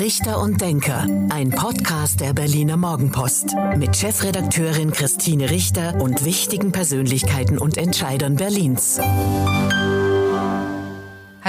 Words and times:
Richter 0.00 0.40
und 0.40 0.62
Denker, 0.62 1.06
ein 1.28 1.50
Podcast 1.50 2.22
der 2.22 2.32
Berliner 2.32 2.78
Morgenpost 2.78 3.54
mit 3.76 3.94
Chefredakteurin 3.94 4.92
Christine 4.92 5.50
Richter 5.50 6.00
und 6.00 6.24
wichtigen 6.24 6.72
Persönlichkeiten 6.72 7.58
und 7.58 7.76
Entscheidern 7.76 8.36
Berlins. 8.36 8.98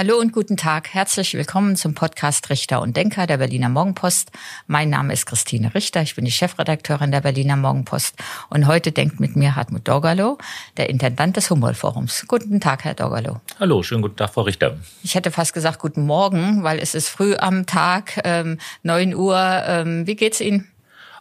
Hallo 0.04 0.18
und 0.18 0.32
guten 0.32 0.56
Tag. 0.56 0.88
Herzlich 0.94 1.32
willkommen 1.34 1.76
zum 1.76 1.94
Podcast 1.94 2.50
Richter 2.50 2.82
und 2.82 2.96
Denker 2.96 3.28
der 3.28 3.36
Berliner 3.36 3.68
Morgenpost. 3.68 4.32
Mein 4.66 4.90
Name 4.90 5.12
ist 5.12 5.26
Christine 5.26 5.76
Richter. 5.76 6.02
Ich 6.02 6.16
bin 6.16 6.24
die 6.24 6.32
Chefredakteurin 6.32 7.12
der 7.12 7.20
Berliner 7.20 7.54
Morgenpost. 7.54 8.16
Und 8.50 8.66
heute 8.66 8.90
denkt 8.90 9.20
mit 9.20 9.36
mir 9.36 9.54
Hartmut 9.54 9.86
Dorgalow, 9.86 10.38
der 10.76 10.90
Intendant 10.90 11.36
des 11.36 11.50
Humboldt-Forums. 11.50 12.24
Guten 12.26 12.60
Tag, 12.60 12.82
Herr 12.82 12.94
Dorgalow. 12.94 13.40
Hallo, 13.60 13.84
schönen 13.84 14.02
guten 14.02 14.16
Tag, 14.16 14.34
Frau 14.34 14.40
Richter. 14.40 14.76
Ich 15.04 15.14
hätte 15.14 15.30
fast 15.30 15.54
gesagt 15.54 15.78
guten 15.78 16.04
Morgen, 16.04 16.64
weil 16.64 16.80
es 16.80 16.96
ist 16.96 17.08
früh 17.08 17.36
am 17.36 17.66
Tag, 17.66 18.22
ähm, 18.24 18.58
9 18.82 19.14
Uhr. 19.14 19.38
Ähm, 19.38 20.04
wie 20.08 20.16
geht's 20.16 20.40
Ihnen? 20.40 20.71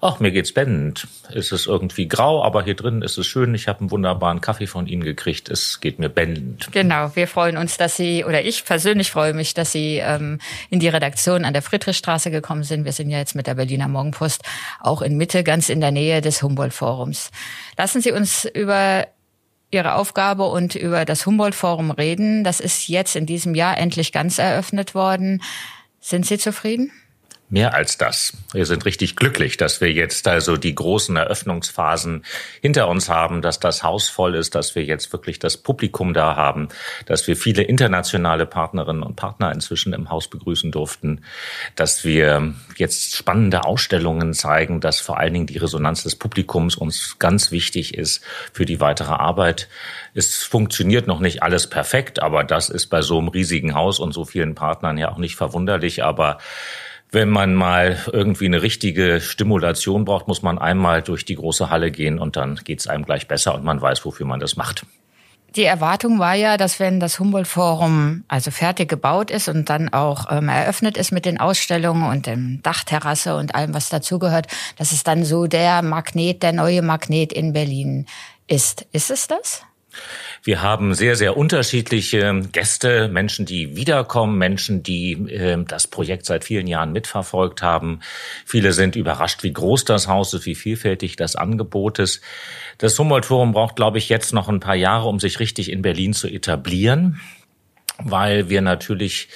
Ach, 0.03 0.19
mir 0.19 0.31
geht's 0.31 0.51
blendend. 0.51 1.07
Es 1.31 1.51
ist 1.51 1.67
irgendwie 1.67 2.07
grau, 2.07 2.43
aber 2.43 2.63
hier 2.63 2.75
drin 2.75 3.03
ist 3.03 3.19
es 3.19 3.27
schön. 3.27 3.53
Ich 3.53 3.67
habe 3.67 3.81
einen 3.81 3.91
wunderbaren 3.91 4.41
Kaffee 4.41 4.65
von 4.65 4.87
Ihnen 4.87 5.03
gekriegt. 5.03 5.47
Es 5.47 5.79
geht 5.79 5.99
mir 5.99 6.09
blendend. 6.09 6.69
Genau, 6.71 7.15
wir 7.15 7.27
freuen 7.27 7.55
uns, 7.55 7.77
dass 7.77 7.97
Sie, 7.97 8.25
oder 8.25 8.43
ich 8.43 8.65
persönlich 8.65 9.11
freue 9.11 9.35
mich, 9.35 9.53
dass 9.53 9.71
Sie 9.71 9.97
ähm, 9.97 10.39
in 10.71 10.79
die 10.79 10.87
Redaktion 10.87 11.45
an 11.45 11.53
der 11.53 11.61
Friedrichstraße 11.61 12.31
gekommen 12.31 12.63
sind. 12.63 12.83
Wir 12.83 12.93
sind 12.93 13.11
ja 13.11 13.19
jetzt 13.19 13.35
mit 13.35 13.45
der 13.45 13.53
Berliner 13.53 13.87
Morgenpost 13.87 14.41
auch 14.79 15.03
in 15.03 15.17
Mitte, 15.17 15.43
ganz 15.43 15.69
in 15.69 15.81
der 15.81 15.91
Nähe 15.91 16.21
des 16.21 16.41
Humboldt-Forums. 16.41 17.29
Lassen 17.77 18.01
Sie 18.01 18.11
uns 18.11 18.45
über 18.45 19.05
Ihre 19.70 19.93
Aufgabe 19.93 20.45
und 20.45 20.73
über 20.73 21.05
das 21.05 21.27
Humboldt-Forum 21.27 21.91
reden. 21.91 22.43
Das 22.43 22.59
ist 22.59 22.87
jetzt 22.87 23.15
in 23.15 23.27
diesem 23.27 23.53
Jahr 23.53 23.77
endlich 23.77 24.11
ganz 24.11 24.39
eröffnet 24.39 24.95
worden. 24.95 25.43
Sind 25.99 26.25
Sie 26.25 26.39
zufrieden? 26.39 26.91
Mehr 27.53 27.73
als 27.73 27.97
das. 27.97 28.31
Wir 28.53 28.65
sind 28.65 28.85
richtig 28.85 29.17
glücklich, 29.17 29.57
dass 29.57 29.81
wir 29.81 29.91
jetzt 29.91 30.26
also 30.29 30.55
die 30.55 30.73
großen 30.73 31.17
Eröffnungsphasen 31.17 32.23
hinter 32.62 32.87
uns 32.87 33.09
haben, 33.09 33.41
dass 33.41 33.59
das 33.59 33.84
Haus 33.84 34.07
voll 34.07 34.35
ist, 34.35 34.55
dass 34.55 34.73
wir 34.73 34.85
jetzt 34.85 35.12
wirklich 35.12 35.37
das 35.37 35.57
Publikum 35.57 36.13
da 36.13 36.37
haben, 36.37 36.70
dass 37.07 37.27
wir 37.27 37.35
viele 37.35 37.63
internationale 37.63 38.45
Partnerinnen 38.45 39.03
und 39.03 39.17
Partner 39.17 39.51
inzwischen 39.51 39.91
im 39.91 40.09
Haus 40.09 40.29
begrüßen 40.29 40.71
durften, 40.71 41.26
dass 41.76 42.05
wir 42.05 42.53
jetzt 42.77 43.17
spannende 43.17 43.65
Ausstellungen 43.65 44.33
zeigen, 44.33 44.79
dass 44.79 45.01
vor 45.01 45.20
allen 45.20 45.33
Dingen 45.33 45.48
die 45.48 45.57
Resonanz 45.57 46.04
des 46.04 46.15
Publikums 46.15 46.77
uns 46.77 47.20
ganz 47.20 47.51
wichtig 47.51 47.95
ist 47.95 48.23
für 48.54 48.63
die 48.63 48.79
weitere 48.79 49.11
Arbeit. 49.11 49.67
Es 50.13 50.41
funktioniert 50.41 51.05
noch 51.05 51.20
nicht 51.20 51.43
alles 51.43 51.67
perfekt, 51.67 52.21
aber 52.21 52.45
das 52.45 52.70
ist 52.70 52.87
bei 52.87 53.01
so 53.01 53.20
einem 53.20 53.27
riesigen 53.27 53.76
Haus 53.76 53.99
und 53.99 54.13
so 54.13 54.23
vielen 54.23 54.55
Partnern 54.55 54.98
ja 54.98 55.11
auch 55.11 55.17
nicht 55.17 55.35
verwunderlich, 55.35 56.01
aber 56.01 56.37
wenn 57.12 57.29
man 57.29 57.54
mal 57.54 57.98
irgendwie 58.12 58.45
eine 58.45 58.62
richtige 58.62 59.20
Stimulation 59.20 60.05
braucht, 60.05 60.27
muss 60.27 60.41
man 60.41 60.57
einmal 60.57 61.01
durch 61.01 61.26
die 61.26 61.35
große 61.35 61.70
Halle 61.70 61.91
gehen 61.91 62.20
und 62.20 62.37
dann 62.37 62.55
geht's 62.63 62.87
einem 62.87 63.05
gleich 63.05 63.27
besser 63.27 63.54
und 63.54 63.63
man 63.63 63.81
weiß, 63.81 64.06
wofür 64.06 64.25
man 64.25 64.40
das 64.40 64.56
macht. 64.56 64.85
Die 65.57 65.66
Erwartung 65.66 66.17
war 66.17 66.34
ja, 66.34 66.56
dass 66.56 66.79
wenn 66.79 67.01
das 67.01 67.19
Humboldt-Forum 67.19 68.23
also 68.29 68.51
fertig 68.51 68.88
gebaut 68.88 69.29
ist 69.29 69.50
und 69.50 69.69
dann 69.69 69.89
auch 69.91 70.31
ähm, 70.31 70.47
eröffnet 70.47 70.95
ist 70.95 71.12
mit 71.12 71.25
den 71.25 71.41
Ausstellungen 71.41 72.09
und 72.09 72.25
dem 72.25 72.62
Dachterrasse 72.63 73.35
und 73.35 73.53
allem, 73.53 73.73
was 73.73 73.89
dazugehört, 73.89 74.47
dass 74.78 74.94
es 74.94 75.03
dann 75.03 75.25
so 75.25 75.47
der 75.47 75.81
Magnet, 75.81 76.41
der 76.41 76.53
neue 76.53 76.81
Magnet 76.81 77.34
in 77.34 77.51
Berlin 77.51 78.06
ist. 78.47 78.85
Ist 78.94 79.12
es 79.12 79.28
das? 79.28 79.63
Wir 80.44 80.63
haben 80.63 80.95
sehr, 80.95 81.16
sehr 81.16 81.38
unterschiedliche 81.38 82.41
Gäste, 82.51 83.09
Menschen, 83.09 83.45
die 83.45 83.75
wiederkommen, 83.75 84.39
Menschen, 84.39 84.81
die 84.81 85.11
äh, 85.29 85.63
das 85.67 85.85
Projekt 85.85 86.25
seit 86.25 86.44
vielen 86.44 86.66
Jahren 86.66 86.91
mitverfolgt 86.94 87.61
haben. 87.61 88.00
Viele 88.44 88.73
sind 88.73 88.95
überrascht, 88.95 89.44
wie 89.44 89.53
groß 89.53 89.85
das 89.85 90.07
Haus 90.07 90.33
ist, 90.33 90.47
wie 90.47 90.56
vielfältig 90.56 91.16
das 91.16 91.35
Angebot 91.35 92.00
ist. 92.00 92.22
Das 92.79 92.97
Humboldt-Forum 92.97 93.51
braucht, 93.51 93.75
glaube 93.75 93.99
ich, 93.99 94.09
jetzt 94.09 94.33
noch 94.33 94.49
ein 94.49 94.59
paar 94.59 94.75
Jahre, 94.75 95.07
um 95.09 95.19
sich 95.19 95.39
richtig 95.39 95.71
in 95.71 95.83
Berlin 95.83 96.13
zu 96.13 96.27
etablieren, 96.27 97.21
weil 97.99 98.49
wir 98.49 98.61
natürlich 98.61 99.29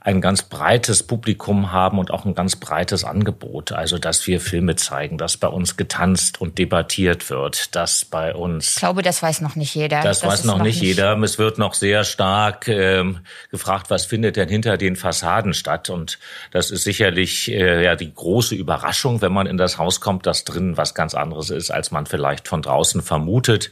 ein 0.00 0.20
ganz 0.20 0.42
breites 0.42 1.02
Publikum 1.02 1.72
haben 1.72 1.98
und 1.98 2.10
auch 2.10 2.24
ein 2.24 2.34
ganz 2.34 2.56
breites 2.56 3.04
Angebot. 3.04 3.72
Also, 3.72 3.98
dass 3.98 4.26
wir 4.26 4.40
Filme 4.40 4.76
zeigen, 4.76 5.18
dass 5.18 5.36
bei 5.36 5.48
uns 5.48 5.76
getanzt 5.76 6.40
und 6.40 6.58
debattiert 6.58 7.28
wird, 7.30 7.74
dass 7.74 8.04
bei 8.04 8.34
uns. 8.34 8.74
Ich 8.74 8.76
glaube, 8.76 9.02
das 9.02 9.22
weiß 9.22 9.40
noch 9.40 9.56
nicht 9.56 9.74
jeder. 9.74 10.02
Das, 10.02 10.20
das 10.20 10.30
weiß 10.30 10.44
noch, 10.44 10.58
noch 10.58 10.64
nicht 10.64 10.80
jeder. 10.80 11.18
Es 11.18 11.38
wird 11.38 11.58
noch 11.58 11.74
sehr 11.74 12.04
stark 12.04 12.68
ähm, 12.68 13.20
gefragt, 13.50 13.90
was 13.90 14.06
findet 14.06 14.36
denn 14.36 14.48
hinter 14.48 14.76
den 14.76 14.96
Fassaden 14.96 15.52
statt? 15.52 15.90
Und 15.90 16.18
das 16.52 16.70
ist 16.70 16.84
sicherlich 16.84 17.50
äh, 17.50 17.84
ja 17.84 17.96
die 17.96 18.12
große 18.12 18.54
Überraschung, 18.54 19.20
wenn 19.20 19.32
man 19.32 19.46
in 19.46 19.56
das 19.56 19.78
Haus 19.78 20.00
kommt, 20.00 20.26
dass 20.26 20.44
drinnen 20.44 20.76
was 20.76 20.94
ganz 20.94 21.14
anderes 21.14 21.50
ist, 21.50 21.70
als 21.70 21.90
man 21.90 22.06
vielleicht 22.06 22.48
von 22.48 22.62
draußen 22.62 23.02
vermutet. 23.02 23.70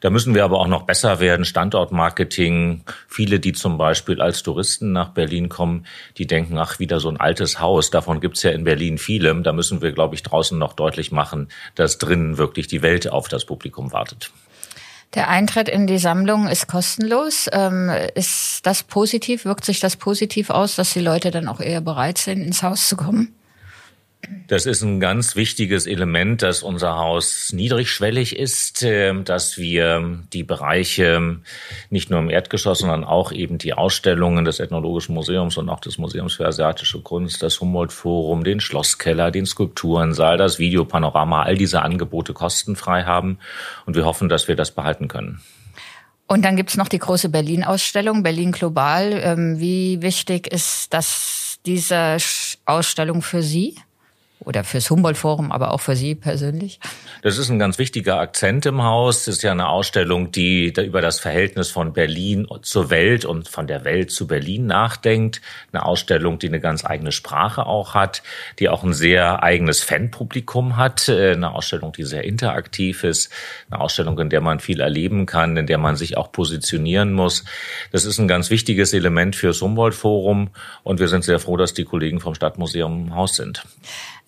Da 0.00 0.10
müssen 0.10 0.34
wir 0.34 0.44
aber 0.44 0.60
auch 0.60 0.68
noch 0.68 0.82
besser 0.82 1.20
werden. 1.20 1.44
Standortmarketing. 1.44 2.84
Viele, 3.08 3.40
die 3.40 3.52
zum 3.52 3.78
Beispiel 3.78 4.20
als 4.20 4.42
Touristen 4.42 4.92
nach 4.92 5.10
Berlin 5.10 5.48
kommen, 5.48 5.57
die 6.16 6.26
denken, 6.26 6.58
ach, 6.58 6.78
wieder 6.78 7.00
so 7.00 7.08
ein 7.08 7.18
altes 7.18 7.60
Haus. 7.60 7.90
Davon 7.90 8.20
gibt's 8.20 8.42
ja 8.42 8.50
in 8.50 8.64
Berlin 8.64 8.98
viele. 8.98 9.34
Da 9.42 9.52
müssen 9.52 9.82
wir, 9.82 9.92
glaube 9.92 10.14
ich, 10.14 10.22
draußen 10.22 10.58
noch 10.58 10.72
deutlich 10.72 11.12
machen, 11.12 11.48
dass 11.74 11.98
drinnen 11.98 12.38
wirklich 12.38 12.66
die 12.66 12.82
Welt 12.82 13.10
auf 13.10 13.28
das 13.28 13.44
Publikum 13.44 13.92
wartet. 13.92 14.30
Der 15.14 15.28
Eintritt 15.28 15.68
in 15.68 15.86
die 15.86 15.98
Sammlung 15.98 16.48
ist 16.48 16.66
kostenlos. 16.66 17.48
Ähm, 17.52 17.90
ist 18.14 18.66
das 18.66 18.82
positiv? 18.82 19.44
Wirkt 19.46 19.64
sich 19.64 19.80
das 19.80 19.96
positiv 19.96 20.50
aus, 20.50 20.76
dass 20.76 20.92
die 20.92 21.00
Leute 21.00 21.30
dann 21.30 21.48
auch 21.48 21.60
eher 21.60 21.80
bereit 21.80 22.18
sind, 22.18 22.42
ins 22.42 22.62
Haus 22.62 22.88
zu 22.88 22.96
kommen? 22.96 23.34
Das 24.48 24.66
ist 24.66 24.82
ein 24.82 24.98
ganz 24.98 25.36
wichtiges 25.36 25.86
Element, 25.86 26.42
dass 26.42 26.62
unser 26.62 26.96
Haus 26.96 27.52
niedrigschwellig 27.52 28.36
ist, 28.36 28.82
ähm, 28.82 29.24
dass 29.24 29.58
wir 29.58 30.20
die 30.32 30.42
Bereiche 30.42 31.38
nicht 31.90 32.10
nur 32.10 32.18
im 32.18 32.28
Erdgeschoss, 32.28 32.80
sondern 32.80 33.04
auch 33.04 33.30
eben 33.30 33.58
die 33.58 33.74
Ausstellungen 33.74 34.44
des 34.44 34.58
Ethnologischen 34.58 35.14
Museums 35.14 35.56
und 35.56 35.68
auch 35.68 35.80
des 35.80 35.98
Museums 35.98 36.34
für 36.34 36.46
asiatische 36.46 37.00
Kunst, 37.00 37.42
das 37.42 37.60
Humboldt-Forum, 37.60 38.42
den 38.42 38.60
Schlosskeller, 38.60 39.30
den 39.30 39.46
Skulpturensaal, 39.46 40.36
das 40.36 40.58
Videopanorama, 40.58 41.42
all 41.42 41.56
diese 41.56 41.82
Angebote 41.82 42.32
kostenfrei 42.32 43.04
haben. 43.04 43.38
Und 43.86 43.96
wir 43.96 44.04
hoffen, 44.04 44.28
dass 44.28 44.48
wir 44.48 44.56
das 44.56 44.72
behalten 44.72 45.08
können. 45.08 45.40
Und 46.26 46.44
dann 46.44 46.56
gibt's 46.56 46.76
noch 46.76 46.88
die 46.88 46.98
große 46.98 47.28
Berlin-Ausstellung, 47.28 48.22
Berlin 48.22 48.52
Global. 48.52 49.12
Ähm, 49.22 49.60
wie 49.60 50.02
wichtig 50.02 50.52
ist 50.52 50.92
das, 50.92 51.58
diese 51.64 52.16
Ausstellung 52.66 53.22
für 53.22 53.42
Sie? 53.42 53.76
Oder 54.48 54.64
fürs 54.64 54.88
Humboldt-Forum, 54.88 55.52
aber 55.52 55.74
auch 55.74 55.80
für 55.80 55.94
Sie 55.94 56.14
persönlich? 56.14 56.80
Das 57.20 57.36
ist 57.36 57.50
ein 57.50 57.58
ganz 57.58 57.78
wichtiger 57.78 58.18
Akzent 58.18 58.64
im 58.64 58.82
Haus. 58.82 59.26
Das 59.26 59.36
ist 59.36 59.42
ja 59.42 59.52
eine 59.52 59.68
Ausstellung, 59.68 60.32
die 60.32 60.72
über 60.72 61.02
das 61.02 61.20
Verhältnis 61.20 61.70
von 61.70 61.92
Berlin 61.92 62.48
zur 62.62 62.88
Welt 62.88 63.26
und 63.26 63.46
von 63.46 63.66
der 63.66 63.84
Welt 63.84 64.10
zu 64.10 64.26
Berlin 64.26 64.64
nachdenkt. 64.64 65.42
Eine 65.70 65.84
Ausstellung, 65.84 66.38
die 66.38 66.48
eine 66.48 66.60
ganz 66.60 66.86
eigene 66.86 67.12
Sprache 67.12 67.66
auch 67.66 67.92
hat, 67.92 68.22
die 68.58 68.70
auch 68.70 68.82
ein 68.84 68.94
sehr 68.94 69.42
eigenes 69.42 69.82
Fanpublikum 69.82 70.78
hat. 70.78 71.10
Äh, 71.10 71.32
eine 71.32 71.52
Ausstellung, 71.54 71.92
die 71.92 72.04
sehr 72.04 72.24
interaktiv 72.24 73.04
ist. 73.04 73.30
Eine 73.70 73.82
Ausstellung, 73.82 74.18
in 74.18 74.30
der 74.30 74.40
man 74.40 74.60
viel 74.60 74.80
erleben 74.80 75.26
kann, 75.26 75.58
in 75.58 75.66
der 75.66 75.78
man 75.78 75.96
sich 75.96 76.16
auch 76.16 76.32
positionieren 76.32 77.12
muss. 77.12 77.44
Das 77.92 78.06
ist 78.06 78.18
ein 78.18 78.28
ganz 78.28 78.48
wichtiges 78.48 78.94
Element 78.94 79.36
fürs 79.36 79.60
Humboldt-Forum 79.60 80.48
und 80.84 81.00
wir 81.00 81.08
sind 81.08 81.24
sehr 81.24 81.38
froh, 81.38 81.58
dass 81.58 81.74
die 81.74 81.84
Kollegen 81.84 82.20
vom 82.20 82.34
Stadtmuseum 82.34 83.08
im 83.08 83.14
Haus 83.14 83.36
sind. 83.36 83.62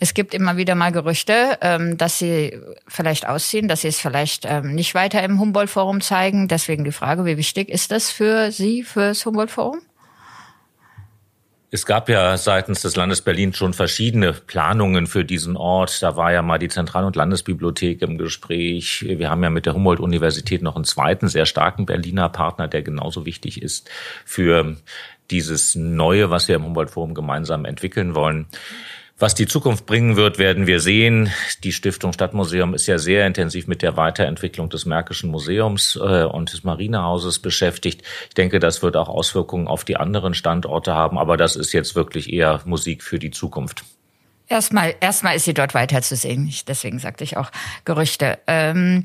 Es 0.02 0.14
gibt 0.14 0.32
immer 0.32 0.56
wieder 0.56 0.74
mal 0.74 0.92
Gerüchte, 0.92 1.58
ähm, 1.60 1.98
dass 1.98 2.18
sie 2.18 2.58
vielleicht 2.88 3.28
ausziehen, 3.28 3.68
dass 3.68 3.82
sie 3.82 3.88
es 3.88 4.00
vielleicht 4.00 4.46
ähm, 4.46 4.74
nicht 4.74 4.94
weiter 4.94 5.22
im 5.22 5.38
Humboldt-Forum 5.38 6.00
zeigen. 6.00 6.48
Deswegen 6.48 6.84
die 6.84 6.90
Frage, 6.90 7.26
wie 7.26 7.36
wichtig 7.36 7.68
ist 7.68 7.90
das 7.90 8.10
für 8.10 8.50
Sie, 8.50 8.82
fürs 8.82 9.26
Humboldt-Forum? 9.26 9.82
Es 11.70 11.84
gab 11.84 12.08
ja 12.08 12.36
seitens 12.38 12.80
des 12.80 12.96
Landes 12.96 13.20
Berlin 13.20 13.52
schon 13.52 13.74
verschiedene 13.74 14.32
Planungen 14.32 15.06
für 15.06 15.24
diesen 15.24 15.56
Ort. 15.56 16.02
Da 16.02 16.16
war 16.16 16.32
ja 16.32 16.40
mal 16.40 16.58
die 16.58 16.68
Zentral- 16.68 17.04
und 17.04 17.14
Landesbibliothek 17.14 18.00
im 18.00 18.16
Gespräch. 18.16 19.04
Wir 19.06 19.28
haben 19.28 19.44
ja 19.44 19.50
mit 19.50 19.66
der 19.66 19.74
Humboldt-Universität 19.74 20.62
noch 20.62 20.76
einen 20.76 20.86
zweiten 20.86 21.28
sehr 21.28 21.44
starken 21.44 21.84
Berliner 21.84 22.30
Partner, 22.30 22.68
der 22.68 22.80
genauso 22.80 23.26
wichtig 23.26 23.60
ist 23.60 23.90
für 24.24 24.76
dieses 25.30 25.74
Neue, 25.76 26.30
was 26.30 26.48
wir 26.48 26.56
im 26.56 26.64
Humboldt-Forum 26.64 27.12
gemeinsam 27.12 27.66
entwickeln 27.66 28.14
wollen. 28.14 28.46
Was 29.20 29.34
die 29.34 29.46
Zukunft 29.46 29.84
bringen 29.84 30.16
wird, 30.16 30.38
werden 30.38 30.66
wir 30.66 30.80
sehen. 30.80 31.30
Die 31.62 31.72
Stiftung 31.72 32.14
Stadtmuseum 32.14 32.72
ist 32.72 32.86
ja 32.86 32.96
sehr 32.96 33.26
intensiv 33.26 33.66
mit 33.66 33.82
der 33.82 33.98
Weiterentwicklung 33.98 34.70
des 34.70 34.86
Märkischen 34.86 35.30
Museums 35.30 35.94
äh, 35.96 36.24
und 36.24 36.54
des 36.54 36.64
Marinehauses 36.64 37.38
beschäftigt. 37.38 38.02
Ich 38.28 38.34
denke, 38.34 38.60
das 38.60 38.82
wird 38.82 38.96
auch 38.96 39.10
Auswirkungen 39.10 39.68
auf 39.68 39.84
die 39.84 39.98
anderen 39.98 40.32
Standorte 40.32 40.94
haben, 40.94 41.18
aber 41.18 41.36
das 41.36 41.54
ist 41.54 41.74
jetzt 41.74 41.94
wirklich 41.94 42.32
eher 42.32 42.62
Musik 42.64 43.02
für 43.02 43.18
die 43.18 43.30
Zukunft. 43.30 43.84
Erstmal, 44.48 44.94
erstmal 45.00 45.36
ist 45.36 45.44
sie 45.44 45.54
dort 45.54 45.74
weiter 45.74 46.00
zu 46.00 46.16
sehen. 46.16 46.50
Deswegen 46.66 46.98
sagte 46.98 47.22
ich 47.22 47.36
auch 47.36 47.50
Gerüchte. 47.84 48.38
Ähm 48.46 49.04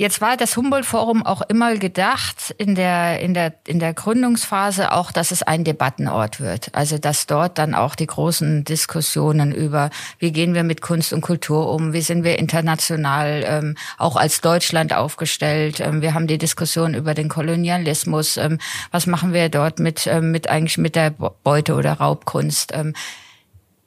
Jetzt 0.00 0.20
war 0.20 0.36
das 0.36 0.56
Humboldt-Forum 0.56 1.26
auch 1.26 1.42
immer 1.48 1.74
gedacht 1.74 2.54
in 2.56 2.76
der, 2.76 3.18
in, 3.18 3.34
der, 3.34 3.54
in 3.66 3.80
der 3.80 3.94
Gründungsphase 3.94 4.92
auch, 4.92 5.10
dass 5.10 5.32
es 5.32 5.42
ein 5.42 5.64
Debattenort 5.64 6.38
wird. 6.38 6.72
Also 6.72 6.98
dass 6.98 7.26
dort 7.26 7.58
dann 7.58 7.74
auch 7.74 7.96
die 7.96 8.06
großen 8.06 8.62
Diskussionen 8.62 9.50
über, 9.50 9.90
wie 10.20 10.30
gehen 10.30 10.54
wir 10.54 10.62
mit 10.62 10.82
Kunst 10.82 11.12
und 11.12 11.20
Kultur 11.20 11.68
um, 11.68 11.92
wie 11.92 12.00
sind 12.00 12.22
wir 12.22 12.38
international 12.38 13.42
ähm, 13.44 13.74
auch 13.98 14.14
als 14.14 14.40
Deutschland 14.40 14.92
aufgestellt. 14.92 15.80
Ähm, 15.80 16.00
wir 16.00 16.14
haben 16.14 16.28
die 16.28 16.38
Diskussion 16.38 16.94
über 16.94 17.14
den 17.14 17.28
Kolonialismus. 17.28 18.36
Ähm, 18.36 18.60
was 18.92 19.08
machen 19.08 19.32
wir 19.32 19.48
dort 19.48 19.80
mit, 19.80 20.06
ähm, 20.06 20.30
mit 20.30 20.48
eigentlich 20.48 20.78
mit 20.78 20.94
der 20.94 21.10
Beute 21.10 21.74
oder 21.74 21.94
Raubkunst? 21.94 22.70
Ähm, 22.72 22.94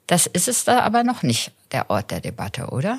das 0.08 0.26
ist 0.26 0.46
es 0.46 0.64
da 0.64 0.80
aber 0.80 1.04
noch 1.04 1.22
nicht, 1.22 1.52
der 1.72 1.88
Ort 1.88 2.10
der 2.10 2.20
Debatte, 2.20 2.66
oder? 2.66 2.98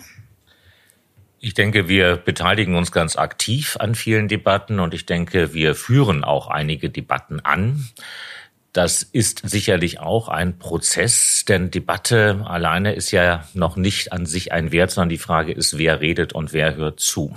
Ich 1.45 1.53
denke, 1.53 1.89
wir 1.89 2.15
beteiligen 2.15 2.77
uns 2.77 2.93
ganz 2.93 3.17
aktiv 3.17 3.75
an 3.77 3.95
vielen 3.95 4.29
Debatten 4.29 4.79
und 4.79 4.93
ich 4.93 5.05
denke, 5.05 5.53
wir 5.53 5.75
führen 5.75 6.23
auch 6.23 6.47
einige 6.47 6.89
Debatten 6.89 7.41
an. 7.41 7.89
Das 8.71 9.03
ist 9.03 9.41
sicherlich 9.43 9.99
auch 9.99 10.29
ein 10.29 10.57
Prozess, 10.57 11.43
denn 11.45 11.69
Debatte 11.69 12.45
alleine 12.45 12.93
ist 12.93 13.11
ja 13.11 13.43
noch 13.53 13.75
nicht 13.75 14.13
an 14.13 14.25
sich 14.25 14.53
ein 14.53 14.71
Wert, 14.71 14.91
sondern 14.91 15.09
die 15.09 15.17
Frage 15.17 15.51
ist, 15.51 15.77
wer 15.77 15.99
redet 15.99 16.31
und 16.31 16.53
wer 16.53 16.75
hört 16.75 17.01
zu. 17.01 17.35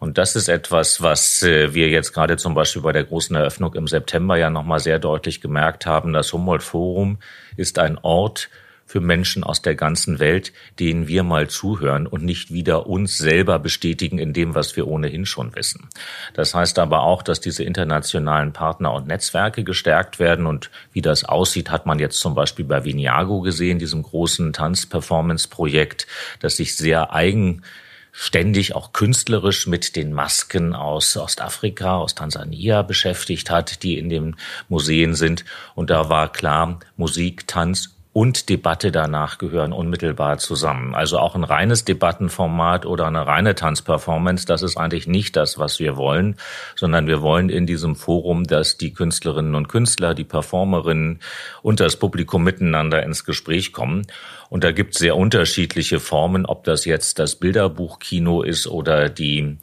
Und 0.00 0.18
das 0.18 0.36
ist 0.36 0.48
etwas, 0.48 1.00
was 1.00 1.42
äh, 1.42 1.72
wir 1.72 1.88
jetzt 1.88 2.12
gerade 2.12 2.36
zum 2.36 2.52
Beispiel 2.52 2.82
bei 2.82 2.92
der 2.92 3.04
großen 3.04 3.34
Eröffnung 3.34 3.72
im 3.72 3.88
September 3.88 4.36
ja 4.36 4.50
nochmal 4.50 4.80
sehr 4.80 4.98
deutlich 4.98 5.40
gemerkt 5.40 5.86
haben. 5.86 6.12
Das 6.12 6.30
Humboldt 6.34 6.62
Forum 6.62 7.20
ist 7.56 7.78
ein 7.78 7.96
Ort, 7.96 8.50
für 8.90 9.00
Menschen 9.00 9.44
aus 9.44 9.62
der 9.62 9.76
ganzen 9.76 10.18
Welt, 10.18 10.52
denen 10.80 11.06
wir 11.06 11.22
mal 11.22 11.46
zuhören 11.46 12.08
und 12.08 12.24
nicht 12.24 12.52
wieder 12.52 12.88
uns 12.88 13.18
selber 13.18 13.60
bestätigen 13.60 14.18
in 14.18 14.32
dem, 14.32 14.56
was 14.56 14.74
wir 14.74 14.88
ohnehin 14.88 15.26
schon 15.26 15.54
wissen. 15.54 15.88
Das 16.34 16.56
heißt 16.56 16.76
aber 16.80 17.04
auch, 17.04 17.22
dass 17.22 17.40
diese 17.40 17.62
internationalen 17.62 18.52
Partner 18.52 18.92
und 18.92 19.06
Netzwerke 19.06 19.62
gestärkt 19.62 20.18
werden 20.18 20.44
und 20.44 20.72
wie 20.92 21.02
das 21.02 21.24
aussieht, 21.24 21.70
hat 21.70 21.86
man 21.86 22.00
jetzt 22.00 22.18
zum 22.18 22.34
Beispiel 22.34 22.64
bei 22.64 22.84
Viniago 22.84 23.42
gesehen, 23.42 23.78
diesem 23.78 24.02
großen 24.02 24.52
Tanz-Performance-Projekt, 24.52 26.08
das 26.40 26.56
sich 26.56 26.74
sehr 26.74 27.14
eigen 27.14 27.62
ständig 28.10 28.74
auch 28.74 28.92
künstlerisch 28.92 29.68
mit 29.68 29.94
den 29.94 30.12
Masken 30.12 30.74
aus 30.74 31.16
Ostafrika, 31.16 31.98
aus 31.98 32.16
Tansania 32.16 32.82
beschäftigt 32.82 33.50
hat, 33.50 33.84
die 33.84 33.98
in 33.98 34.08
den 34.08 34.34
Museen 34.68 35.14
sind. 35.14 35.44
Und 35.76 35.90
da 35.90 36.08
war 36.08 36.32
klar, 36.32 36.80
Musik, 36.96 37.46
Tanz 37.46 37.99
und 38.12 38.48
Debatte 38.48 38.90
danach 38.90 39.38
gehören 39.38 39.72
unmittelbar 39.72 40.38
zusammen. 40.38 40.94
Also 40.96 41.18
auch 41.18 41.36
ein 41.36 41.44
reines 41.44 41.84
Debattenformat 41.84 42.84
oder 42.84 43.06
eine 43.06 43.24
reine 43.24 43.54
Tanzperformance, 43.54 44.46
das 44.46 44.62
ist 44.62 44.76
eigentlich 44.76 45.06
nicht 45.06 45.36
das, 45.36 45.58
was 45.58 45.78
wir 45.78 45.96
wollen, 45.96 46.34
sondern 46.74 47.06
wir 47.06 47.22
wollen 47.22 47.50
in 47.50 47.66
diesem 47.66 47.94
Forum, 47.94 48.44
dass 48.44 48.76
die 48.76 48.92
Künstlerinnen 48.92 49.54
und 49.54 49.68
Künstler, 49.68 50.14
die 50.14 50.24
Performerinnen 50.24 51.20
und 51.62 51.78
das 51.78 51.96
Publikum 51.96 52.42
miteinander 52.42 53.02
ins 53.04 53.24
Gespräch 53.24 53.72
kommen. 53.72 54.06
Und 54.48 54.64
da 54.64 54.72
gibt 54.72 54.94
es 54.94 54.98
sehr 54.98 55.16
unterschiedliche 55.16 56.00
Formen, 56.00 56.44
ob 56.44 56.64
das 56.64 56.84
jetzt 56.84 57.20
das 57.20 57.36
Bilderbuchkino 57.36 58.42
ist 58.42 58.66
oder 58.66 59.08
die 59.08 59.58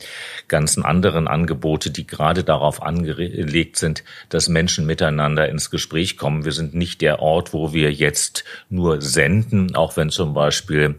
ganzen 0.48 0.86
anderen 0.86 1.28
Angebote, 1.28 1.92
die 1.92 2.08
gerade 2.08 2.46
darauf 2.46 2.82
angelegt 2.82 3.76
sind, 3.76 4.06
dass 4.30 4.48
Menschen 4.48 4.86
miteinander 4.86 5.50
ins 5.50 5.70
Gespräch 5.70 6.16
kommen. 6.16 6.46
Wir 6.46 6.54
sind 6.54 6.74
nicht 6.74 7.02
der 7.02 7.20
Ort, 7.20 7.52
wo 7.52 7.74
wir 7.74 7.92
jetzt 7.92 8.37
nur 8.70 9.02
senden, 9.02 9.76
auch 9.76 9.98
wenn 9.98 10.10
zum 10.10 10.34
Beispiel 10.34 10.96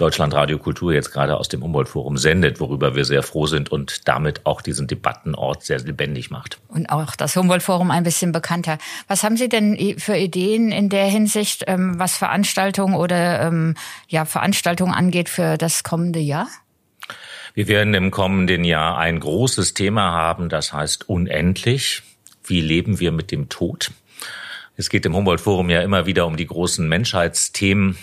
Deutschlandradio 0.00 0.58
Kultur 0.58 0.94
jetzt 0.94 1.12
gerade 1.12 1.36
aus 1.36 1.48
dem 1.48 1.62
Humboldt-Forum 1.62 2.16
sendet, 2.16 2.58
worüber 2.58 2.94
wir 2.94 3.04
sehr 3.04 3.22
froh 3.22 3.46
sind 3.46 3.70
und 3.70 4.08
damit 4.08 4.46
auch 4.46 4.62
diesen 4.62 4.86
Debattenort 4.86 5.62
sehr 5.62 5.78
lebendig 5.80 6.30
macht. 6.30 6.58
Und 6.68 6.88
auch 6.88 7.14
das 7.16 7.36
Humboldt-Forum 7.36 7.90
ein 7.90 8.02
bisschen 8.02 8.32
bekannter. 8.32 8.78
Was 9.08 9.22
haben 9.22 9.36
Sie 9.36 9.50
denn 9.50 9.98
für 9.98 10.16
Ideen 10.16 10.72
in 10.72 10.88
der 10.88 11.04
Hinsicht, 11.04 11.64
ähm, 11.66 11.98
was 11.98 12.16
Veranstaltungen 12.16 12.94
oder 12.94 13.42
ähm, 13.42 13.74
ja, 14.08 14.24
Veranstaltungen 14.24 14.94
angeht 14.94 15.28
für 15.28 15.58
das 15.58 15.82
kommende 15.82 16.18
Jahr? 16.18 16.48
Wir 17.52 17.68
werden 17.68 17.92
im 17.92 18.10
kommenden 18.10 18.64
Jahr 18.64 18.96
ein 18.96 19.20
großes 19.20 19.74
Thema 19.74 20.12
haben, 20.12 20.48
das 20.48 20.72
heißt 20.72 21.10
unendlich. 21.10 22.02
Wie 22.44 22.62
leben 22.62 23.00
wir 23.00 23.12
mit 23.12 23.30
dem 23.30 23.50
Tod? 23.50 23.90
Es 24.80 24.88
geht 24.88 25.04
im 25.04 25.14
Humboldt-Forum 25.14 25.68
ja 25.68 25.82
immer 25.82 26.06
wieder 26.06 26.26
um 26.26 26.38
die 26.38 26.46
großen 26.46 26.88
Menschheitsthemen, 26.88 27.98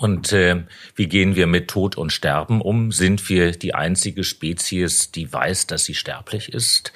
und 0.00 0.32
äh, 0.32 0.64
wie 0.96 1.06
gehen 1.06 1.34
wir 1.34 1.46
mit 1.46 1.68
Tod 1.68 1.96
und 1.96 2.12
Sterben 2.12 2.60
um? 2.60 2.92
Sind 2.92 3.28
wir 3.28 3.52
die 3.52 3.74
einzige 3.74 4.24
Spezies, 4.24 5.12
die 5.12 5.32
weiß, 5.32 5.66
dass 5.66 5.84
sie 5.84 5.94
sterblich 5.94 6.52
ist? 6.52 6.92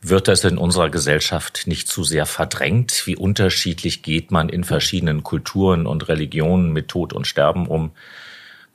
Wird 0.00 0.26
das 0.26 0.42
in 0.42 0.58
unserer 0.58 0.90
Gesellschaft 0.90 1.66
nicht 1.66 1.86
zu 1.86 2.02
sehr 2.02 2.26
verdrängt? 2.26 3.06
Wie 3.06 3.16
unterschiedlich 3.16 4.02
geht 4.02 4.32
man 4.32 4.48
in 4.48 4.64
verschiedenen 4.64 5.22
Kulturen 5.22 5.86
und 5.86 6.08
Religionen 6.08 6.72
mit 6.72 6.88
Tod 6.88 7.12
und 7.12 7.26
Sterben 7.26 7.66
um? 7.66 7.92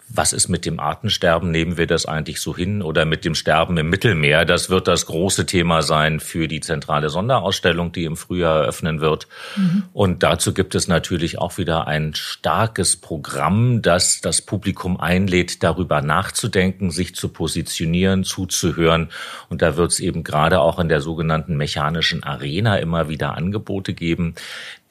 Was 0.10 0.32
ist 0.32 0.48
mit 0.48 0.66
dem 0.66 0.80
Artensterben? 0.80 1.52
Nehmen 1.52 1.78
wir 1.78 1.86
das 1.86 2.06
eigentlich 2.06 2.40
so 2.40 2.56
hin? 2.56 2.82
Oder 2.82 3.06
mit 3.06 3.26
dem 3.26 3.36
Sterben 3.36 3.78
im 3.78 3.90
Mittelmeer? 3.90 4.46
Das 4.46 4.70
wird 4.70 4.88
das 4.88 5.06
große 5.06 5.46
Thema 5.46 5.82
sein 5.82 6.22
für 6.22 6.48
die 6.48 6.62
zentrale 6.62 7.10
Sonderausstellung, 7.10 7.92
die 7.92 8.06
im 8.06 8.16
Frühjahr 8.16 8.62
eröffnen 8.62 9.02
wird. 9.02 9.28
Mhm. 9.58 9.84
Und 9.92 10.24
dazu 10.24 10.54
gibt 10.54 10.76
es 10.76 10.88
natürlich 10.88 11.40
auch 11.40 11.58
wieder 11.58 11.88
ein 11.88 12.14
starkes 12.16 12.96
Programm, 12.96 13.82
das 13.82 14.22
das 14.22 14.42
Publikum 14.42 14.98
einlädt, 14.98 15.62
darüber 15.62 16.02
nachzudenken, 16.02 16.90
sich 16.90 17.14
zu 17.14 17.28
positionieren, 17.28 18.24
zuzuhören. 18.24 19.10
Und 19.50 19.62
da 19.62 19.76
wird 19.76 19.92
es 19.92 20.00
eben 20.00 20.24
gerade 20.24 20.62
auch 20.62 20.80
in 20.80 20.88
der 20.88 21.02
sogenannten 21.02 21.58
mechanischen 21.58 22.24
Arena 22.24 22.78
immer 22.78 23.10
wieder 23.10 23.36
Angebote 23.36 23.94
geben, 23.94 24.36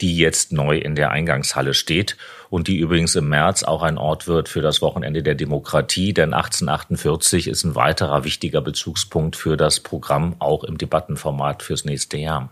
die 0.03 0.19
jetzt 0.19 0.53
neu 0.53 0.77
in 0.77 0.95
der 0.95 1.11
Eingangshalle 1.11 1.73
steht 1.73 2.19
und 2.51 2.69
die 2.69 2.79
übrigens 2.79 3.15
im 3.15 3.29
März 3.29 3.63
auch 3.63 3.83
ein 3.83 3.99
Ort 3.99 4.27
wird 4.27 4.49
für 4.49 4.63
das 4.63 4.83
Wochenende 4.83 5.23
der 5.23 5.35
Demokratie, 5.35 6.13
denn 6.13 6.35
1848 6.35 7.49
ist 7.49 7.65
ein 7.65 7.75
weiterer 7.75 8.25
wichtiger 8.25 8.61
Bezugspunkt 8.61 9.37
für 9.37 9.57
das 9.57 9.81
Programm, 9.81 10.37
auch 10.39 10.65
im 10.65 10.79
Debattenformat 10.79 11.63
fürs 11.63 11.85
nächste 11.85 12.17
Jahr. 12.17 12.51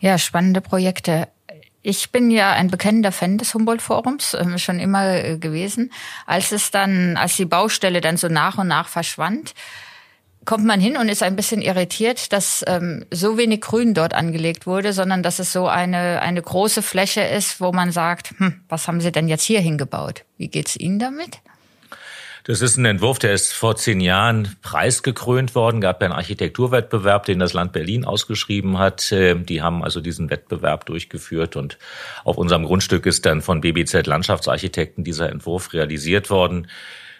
Ja, 0.00 0.18
spannende 0.18 0.60
Projekte. 0.60 1.28
Ich 1.82 2.10
bin 2.10 2.30
ja 2.30 2.50
ein 2.50 2.68
bekennender 2.68 3.12
Fan 3.12 3.38
des 3.38 3.54
Humboldt-Forums, 3.54 4.34
äh, 4.34 4.58
schon 4.58 4.80
immer 4.80 5.24
äh, 5.24 5.38
gewesen. 5.38 5.92
Als 6.26 6.50
es 6.50 6.70
dann, 6.70 7.16
als 7.16 7.36
die 7.36 7.44
Baustelle 7.44 8.00
dann 8.00 8.16
so 8.16 8.28
nach 8.28 8.58
und 8.58 8.68
nach 8.68 8.88
verschwand, 8.88 9.54
kommt 10.46 10.64
man 10.64 10.80
hin 10.80 10.96
und 10.96 11.08
ist 11.08 11.22
ein 11.22 11.36
bisschen 11.36 11.60
irritiert, 11.60 12.32
dass 12.32 12.64
ähm, 12.66 13.04
so 13.10 13.36
wenig 13.36 13.60
Grün 13.60 13.92
dort 13.92 14.14
angelegt 14.14 14.66
wurde, 14.66 14.92
sondern 14.92 15.22
dass 15.22 15.38
es 15.38 15.52
so 15.52 15.66
eine, 15.68 16.22
eine 16.22 16.40
große 16.40 16.82
Fläche 16.82 17.20
ist, 17.22 17.60
wo 17.60 17.72
man 17.72 17.92
sagt, 17.92 18.30
hm, 18.38 18.62
was 18.68 18.88
haben 18.88 19.00
Sie 19.00 19.12
denn 19.12 19.28
jetzt 19.28 19.44
hier 19.44 19.60
hingebaut? 19.60 20.24
Wie 20.38 20.48
geht's 20.48 20.76
Ihnen 20.76 20.98
damit? 20.98 21.40
Das 22.46 22.62
ist 22.62 22.76
ein 22.76 22.84
Entwurf, 22.84 23.18
der 23.18 23.32
ist 23.32 23.52
vor 23.52 23.74
zehn 23.74 23.98
Jahren 23.98 24.54
preisgekrönt 24.62 25.56
worden. 25.56 25.80
Gab 25.80 26.00
ja 26.00 26.06
einen 26.06 26.14
Architekturwettbewerb, 26.14 27.24
den 27.24 27.40
das 27.40 27.54
Land 27.54 27.72
Berlin 27.72 28.04
ausgeschrieben 28.04 28.78
hat. 28.78 29.10
Ähm, 29.10 29.44
die 29.46 29.62
haben 29.62 29.82
also 29.82 30.00
diesen 30.00 30.30
Wettbewerb 30.30 30.86
durchgeführt 30.86 31.56
und 31.56 31.76
auf 32.22 32.38
unserem 32.38 32.64
Grundstück 32.64 33.04
ist 33.04 33.26
dann 33.26 33.42
von 33.42 33.62
BBZ 33.62 34.06
Landschaftsarchitekten 34.06 35.02
dieser 35.02 35.28
Entwurf 35.28 35.72
realisiert 35.72 36.30
worden. 36.30 36.68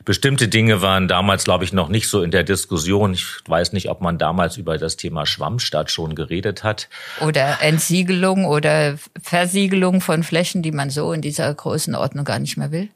Bestimmte 0.07 0.47
Dinge 0.47 0.83
waren 0.83 1.09
damals, 1.09 1.43
glaube 1.43 1.65
ich, 1.65 1.73
noch 1.73 1.89
nicht 1.89 2.09
so 2.09 2.23
in 2.23 2.31
der 2.31 2.45
Diskussion. 2.45 3.13
Ich 3.13 3.27
weiß 3.47 3.73
nicht, 3.73 3.91
ob 3.91 4.01
man 4.01 4.19
damals 4.19 4.57
über 4.57 4.79
das 4.79 4.97
Thema 4.97 5.27
Schwammstadt 5.27 5.91
schon 5.91 6.15
geredet 6.15 6.63
hat. 6.63 6.89
Oder 7.21 7.61
Entsiegelung 7.61 8.45
oder 8.45 8.99
Versiegelung 9.21 10.01
von 10.01 10.23
Flächen, 10.23 10.63
die 10.63 10.71
man 10.71 10.91
so 10.91 11.13
in 11.13 11.23
dieser 11.23 11.53
Größenordnung 11.53 12.25
gar 12.25 12.39
nicht 12.39 12.57
mehr 12.57 12.71
will. 12.71 12.89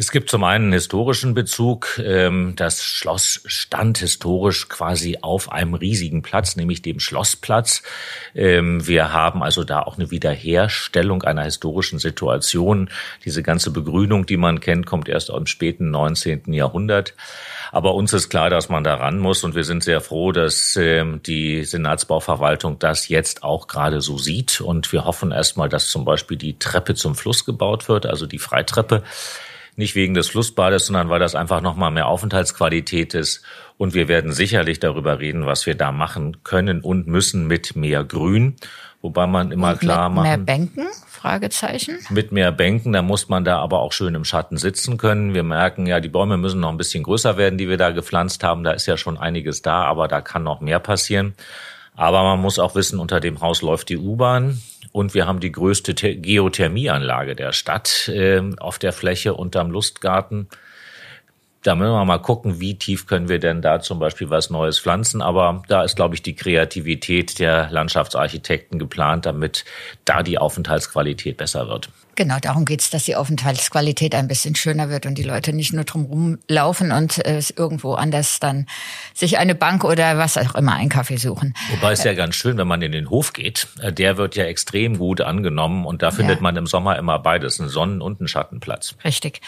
Es 0.00 0.10
gibt 0.10 0.30
zum 0.30 0.44
einen 0.44 0.64
einen 0.64 0.72
historischen 0.72 1.34
Bezug. 1.34 2.00
Ähm, 2.02 2.54
das 2.56 2.82
Schloss 2.82 3.42
stand 3.44 3.98
historisch 3.98 4.70
quasi 4.70 5.18
auf 5.20 5.52
einem 5.52 5.74
riesigen 5.74 6.22
Platz, 6.22 6.56
nämlich 6.56 6.80
dem 6.80 7.00
Schlossplatz. 7.00 7.82
Ähm, 8.34 8.86
wir 8.86 9.12
haben 9.12 9.42
also 9.42 9.62
da 9.62 9.82
auch 9.82 9.98
eine 9.98 10.10
Wiederherstellung 10.10 11.22
einer 11.22 11.44
historischen 11.44 11.98
Situation. 11.98 12.88
Diese 13.26 13.42
ganze 13.42 13.72
Begrünung, 13.72 14.24
die 14.24 14.38
man 14.38 14.60
kennt, 14.60 14.86
kommt 14.86 15.06
erst 15.06 15.28
im 15.28 15.44
späten 15.44 15.90
19. 15.90 16.54
Jahrhundert. 16.54 17.12
Aber 17.70 17.94
uns 17.94 18.14
ist 18.14 18.30
klar, 18.30 18.48
dass 18.48 18.70
man 18.70 18.84
da 18.84 18.94
ran 18.94 19.18
muss 19.18 19.44
und 19.44 19.54
wir 19.54 19.64
sind 19.64 19.84
sehr 19.84 20.00
froh, 20.00 20.32
dass 20.32 20.76
ähm, 20.76 21.20
die 21.26 21.62
Senatsbauverwaltung 21.62 22.78
das 22.78 23.08
jetzt 23.08 23.42
auch 23.42 23.66
gerade 23.66 24.00
so 24.00 24.16
sieht. 24.16 24.62
Und 24.62 24.90
wir 24.94 25.04
hoffen 25.04 25.30
erstmal, 25.30 25.68
dass 25.68 25.90
zum 25.90 26.06
Beispiel 26.06 26.38
die 26.38 26.58
Treppe 26.58 26.94
zum 26.94 27.14
Fluss 27.14 27.44
gebaut 27.44 27.90
wird, 27.90 28.06
also 28.06 28.26
die 28.26 28.38
Freitreppe. 28.38 29.02
Nicht 29.80 29.94
wegen 29.94 30.12
des 30.12 30.28
Flussbades, 30.28 30.84
sondern 30.84 31.08
weil 31.08 31.20
das 31.20 31.34
einfach 31.34 31.62
nochmal 31.62 31.90
mehr 31.90 32.06
Aufenthaltsqualität 32.06 33.14
ist. 33.14 33.42
Und 33.78 33.94
wir 33.94 34.08
werden 34.08 34.30
sicherlich 34.30 34.78
darüber 34.78 35.20
reden, 35.20 35.46
was 35.46 35.64
wir 35.64 35.74
da 35.74 35.90
machen 35.90 36.44
können 36.44 36.82
und 36.82 37.06
müssen 37.06 37.46
mit 37.46 37.76
mehr 37.76 38.04
Grün. 38.04 38.56
Wobei 39.00 39.26
man 39.26 39.52
immer 39.52 39.70
und 39.70 39.80
klar 39.80 40.10
mit 40.10 40.16
machen. 40.16 40.28
Mehr 40.28 40.36
Bänken 40.36 40.86
Fragezeichen. 41.06 41.98
Mit 42.10 42.30
mehr 42.30 42.52
Bänken, 42.52 42.92
da 42.92 43.00
muss 43.00 43.30
man 43.30 43.42
da 43.42 43.58
aber 43.58 43.80
auch 43.80 43.92
schön 43.92 44.14
im 44.14 44.26
Schatten 44.26 44.58
sitzen 44.58 44.98
können. 44.98 45.32
Wir 45.32 45.44
merken 45.44 45.86
ja, 45.86 45.98
die 46.00 46.10
Bäume 46.10 46.36
müssen 46.36 46.60
noch 46.60 46.68
ein 46.68 46.76
bisschen 46.76 47.02
größer 47.02 47.38
werden, 47.38 47.56
die 47.56 47.70
wir 47.70 47.78
da 47.78 47.90
gepflanzt 47.90 48.44
haben. 48.44 48.64
Da 48.64 48.72
ist 48.72 48.84
ja 48.84 48.98
schon 48.98 49.16
einiges 49.16 49.62
da, 49.62 49.84
aber 49.84 50.08
da 50.08 50.20
kann 50.20 50.42
noch 50.42 50.60
mehr 50.60 50.78
passieren. 50.78 51.34
Aber 51.96 52.22
man 52.22 52.40
muss 52.40 52.58
auch 52.58 52.74
wissen, 52.74 52.98
unter 52.98 53.20
dem 53.20 53.40
Haus 53.40 53.62
läuft 53.62 53.88
die 53.88 53.98
U-Bahn 53.98 54.62
und 54.92 55.14
wir 55.14 55.26
haben 55.26 55.40
die 55.40 55.52
größte 55.52 55.94
Geothermieanlage 55.94 57.36
der 57.36 57.52
Stadt 57.52 58.08
äh, 58.08 58.42
auf 58.58 58.78
der 58.78 58.92
Fläche 58.92 59.34
unterm 59.34 59.70
Lustgarten 59.70 60.48
da 61.62 61.74
müssen 61.74 61.92
wir 61.92 62.04
mal 62.04 62.18
gucken, 62.18 62.60
wie 62.60 62.78
tief 62.78 63.06
können 63.06 63.28
wir 63.28 63.38
denn 63.38 63.60
da 63.60 63.80
zum 63.80 63.98
Beispiel 63.98 64.30
was 64.30 64.50
Neues 64.50 64.80
pflanzen. 64.80 65.20
Aber 65.20 65.62
da 65.68 65.82
ist, 65.82 65.96
glaube 65.96 66.14
ich, 66.14 66.22
die 66.22 66.34
Kreativität 66.34 67.38
der 67.38 67.70
Landschaftsarchitekten 67.70 68.78
geplant, 68.78 69.26
damit 69.26 69.64
da 70.04 70.22
die 70.22 70.38
Aufenthaltsqualität 70.38 71.36
besser 71.36 71.68
wird. 71.68 71.90
Genau, 72.20 72.36
darum 72.38 72.66
geht's, 72.66 72.90
dass 72.90 73.04
die 73.04 73.16
Aufenthaltsqualität 73.16 74.14
ein 74.14 74.28
bisschen 74.28 74.54
schöner 74.54 74.90
wird 74.90 75.06
und 75.06 75.14
die 75.16 75.22
Leute 75.22 75.54
nicht 75.54 75.72
nur 75.72 75.84
drum 75.84 76.36
laufen 76.48 76.92
und 76.92 77.24
äh, 77.24 77.40
irgendwo 77.56 77.94
anders 77.94 78.40
dann 78.40 78.66
sich 79.14 79.38
eine 79.38 79.54
Bank 79.54 79.84
oder 79.84 80.18
was 80.18 80.36
auch 80.36 80.54
immer 80.54 80.74
einen 80.74 80.90
Kaffee 80.90 81.16
suchen. 81.16 81.54
Wobei 81.70 81.92
es 81.92 82.04
ja 82.04 82.12
ganz 82.12 82.34
schön, 82.34 82.58
wenn 82.58 82.68
man 82.68 82.82
in 82.82 82.92
den 82.92 83.08
Hof 83.08 83.32
geht. 83.32 83.68
Äh, 83.80 83.90
der 83.90 84.18
wird 84.18 84.36
ja 84.36 84.44
extrem 84.44 84.98
gut 84.98 85.22
angenommen 85.22 85.86
und 85.86 86.02
da 86.02 86.10
findet 86.10 86.36
ja. 86.36 86.42
man 86.42 86.56
im 86.56 86.66
Sommer 86.66 86.98
immer 86.98 87.18
beides, 87.18 87.58
einen 87.58 87.70
Sonnen- 87.70 88.02
und 88.02 88.20
einen 88.20 88.28
Schattenplatz. 88.28 88.96
Richtig. 89.02 89.40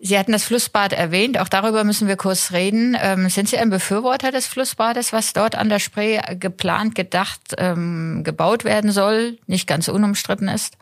Sie 0.00 0.18
hatten 0.18 0.32
das 0.32 0.44
Flussbad 0.44 0.94
erwähnt, 0.94 1.38
auch 1.38 1.50
darüber 1.50 1.84
müssen 1.84 2.08
wir 2.08 2.16
kurz 2.16 2.52
reden. 2.52 2.96
Ähm, 2.98 3.28
sind 3.28 3.50
Sie 3.50 3.58
ein 3.58 3.68
Befürworter 3.68 4.32
des 4.32 4.46
Flussbades, 4.46 5.12
was 5.12 5.34
dort 5.34 5.56
an 5.56 5.68
der 5.68 5.78
Spree 5.78 6.18
geplant, 6.40 6.94
gedacht, 6.94 7.54
ähm, 7.58 8.22
gebaut 8.24 8.64
werden 8.64 8.92
soll, 8.92 9.36
nicht 9.46 9.66
ganz 9.66 9.88
unumstritten 9.88 10.48
ist? 10.48 10.78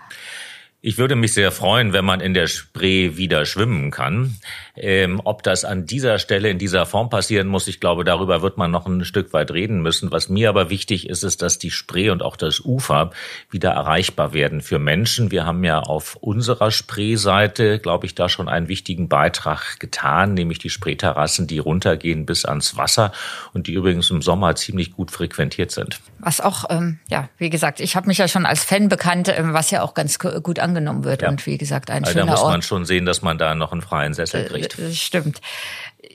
Ich 0.85 0.99
würde 0.99 1.15
mich 1.15 1.33
sehr 1.33 1.53
freuen, 1.53 1.93
wenn 1.93 2.05
man 2.05 2.21
in 2.21 2.35
der 2.35 2.49
Spree 2.49 3.17
wieder 3.17 3.47
schwimmen 3.47 3.93
kann. 3.93 4.35
Ähm, 4.75 5.21
ob 5.25 5.43
das 5.43 5.67
an 5.67 5.85
dieser 5.85 6.19
Stelle 6.19 6.49
in 6.49 6.59
dieser 6.59 6.87
Form 6.87 7.11
passieren 7.11 7.47
muss, 7.47 7.69
ich 7.69 7.79
glaube, 7.79 8.05
darüber 8.05 8.41
wird 8.41 8.57
man 8.57 8.71
noch 8.71 8.87
ein 8.87 9.05
Stück 9.05 9.35
weit 9.35 9.51
reden 9.51 9.83
müssen. 9.83 10.11
Was 10.11 10.31
mir 10.31 10.49
aber 10.49 10.71
wichtig 10.71 11.11
ist, 11.11 11.25
ist, 11.25 11.43
dass 11.43 11.59
die 11.59 11.71
Spree 11.71 12.09
und 12.09 12.23
auch 12.23 12.37
das 12.37 12.61
Ufer 12.61 13.11
wieder 13.51 13.71
erreichbar 13.71 14.33
werden 14.33 14.63
für 14.63 14.79
Menschen. 14.79 15.31
Wir 15.31 15.45
haben 15.45 15.63
ja 15.63 15.81
auf 15.81 16.17
unserer 16.17 16.71
Spreeseite, 16.71 17.81
glaube 17.81 18.07
ich, 18.07 18.15
da 18.15 18.31
schon 18.31 18.49
einen 18.49 18.69
wichtigen 18.69 19.09
Beitrag 19.09 19.79
getan, 19.79 20.33
nämlich 20.33 20.59
die 20.59 20.71
Spreeterrassen, 20.71 21.47
die 21.47 21.59
runtergehen 21.59 22.25
bis 22.25 22.47
ans 22.47 22.77
Wasser 22.79 23.13
und 23.53 23.67
die 23.67 23.75
übrigens 23.75 24.09
im 24.11 24.23
Sommer 24.23 24.55
ziemlich 24.55 24.93
gut 24.93 25.11
frequentiert 25.11 25.71
sind. 25.71 26.01
Was 26.19 26.41
auch, 26.41 26.65
ähm, 26.71 26.99
ja, 27.11 27.29
wie 27.37 27.51
gesagt, 27.51 27.81
ich 27.81 27.95
habe 27.95 28.07
mich 28.07 28.17
ja 28.17 28.27
schon 28.27 28.47
als 28.47 28.65
Fan 28.65 28.89
bekannt, 28.89 29.29
ähm, 29.29 29.53
was 29.53 29.71
ja 29.71 29.83
auch 29.83 29.93
ganz 29.93 30.19
gut 30.19 30.61
angenommen 30.61 31.05
wird 31.05 31.21
ja. 31.21 31.29
und 31.29 31.45
wie 31.47 31.59
gesagt 31.59 31.91
ein 31.91 32.05
also 32.05 32.19
schöner 32.19 32.33
Ort. 32.33 32.39
Da 32.39 32.45
muss 32.45 32.53
man 32.53 32.63
schon 32.63 32.85
sehen, 32.87 33.05
dass 33.05 33.21
man 33.21 33.37
da 33.37 33.55
noch 33.55 33.73
einen 33.73 33.83
freien 33.83 34.15
Sessel 34.15 34.47
kriegt. 34.47 34.62
Äh, 34.79 34.93
stimmt. 34.93 35.41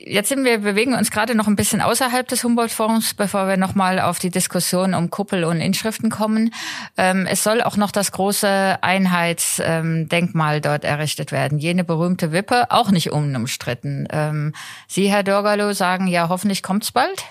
Jetzt 0.04 0.28
sind 0.28 0.44
wir, 0.44 0.58
bewegen 0.58 0.94
uns 0.94 1.10
gerade 1.10 1.34
noch 1.34 1.46
ein 1.46 1.56
bisschen 1.56 1.80
außerhalb 1.80 2.28
des 2.28 2.44
Humboldt-Forums, 2.44 3.14
bevor 3.14 3.48
wir 3.48 3.56
nochmal 3.56 4.00
auf 4.00 4.18
die 4.18 4.30
Diskussion 4.30 4.94
um 4.94 5.10
Kuppel 5.10 5.44
und 5.44 5.60
Inschriften 5.60 6.10
kommen. 6.10 6.52
Ähm, 6.96 7.26
es 7.26 7.42
soll 7.42 7.62
auch 7.62 7.76
noch 7.76 7.90
das 7.90 8.12
große 8.12 8.78
Einheitsdenkmal 8.80 10.60
dort 10.60 10.84
errichtet 10.84 11.32
werden. 11.32 11.58
Jene 11.58 11.84
berühmte 11.84 12.32
Wippe, 12.32 12.70
auch 12.70 12.90
nicht 12.90 13.10
unumstritten. 13.10 14.06
Ähm, 14.10 14.54
Sie, 14.86 15.10
Herr 15.10 15.22
Dorgalo, 15.22 15.72
sagen 15.72 16.06
ja, 16.06 16.28
hoffentlich 16.28 16.62
kommt's 16.62 16.92
bald. 16.92 17.24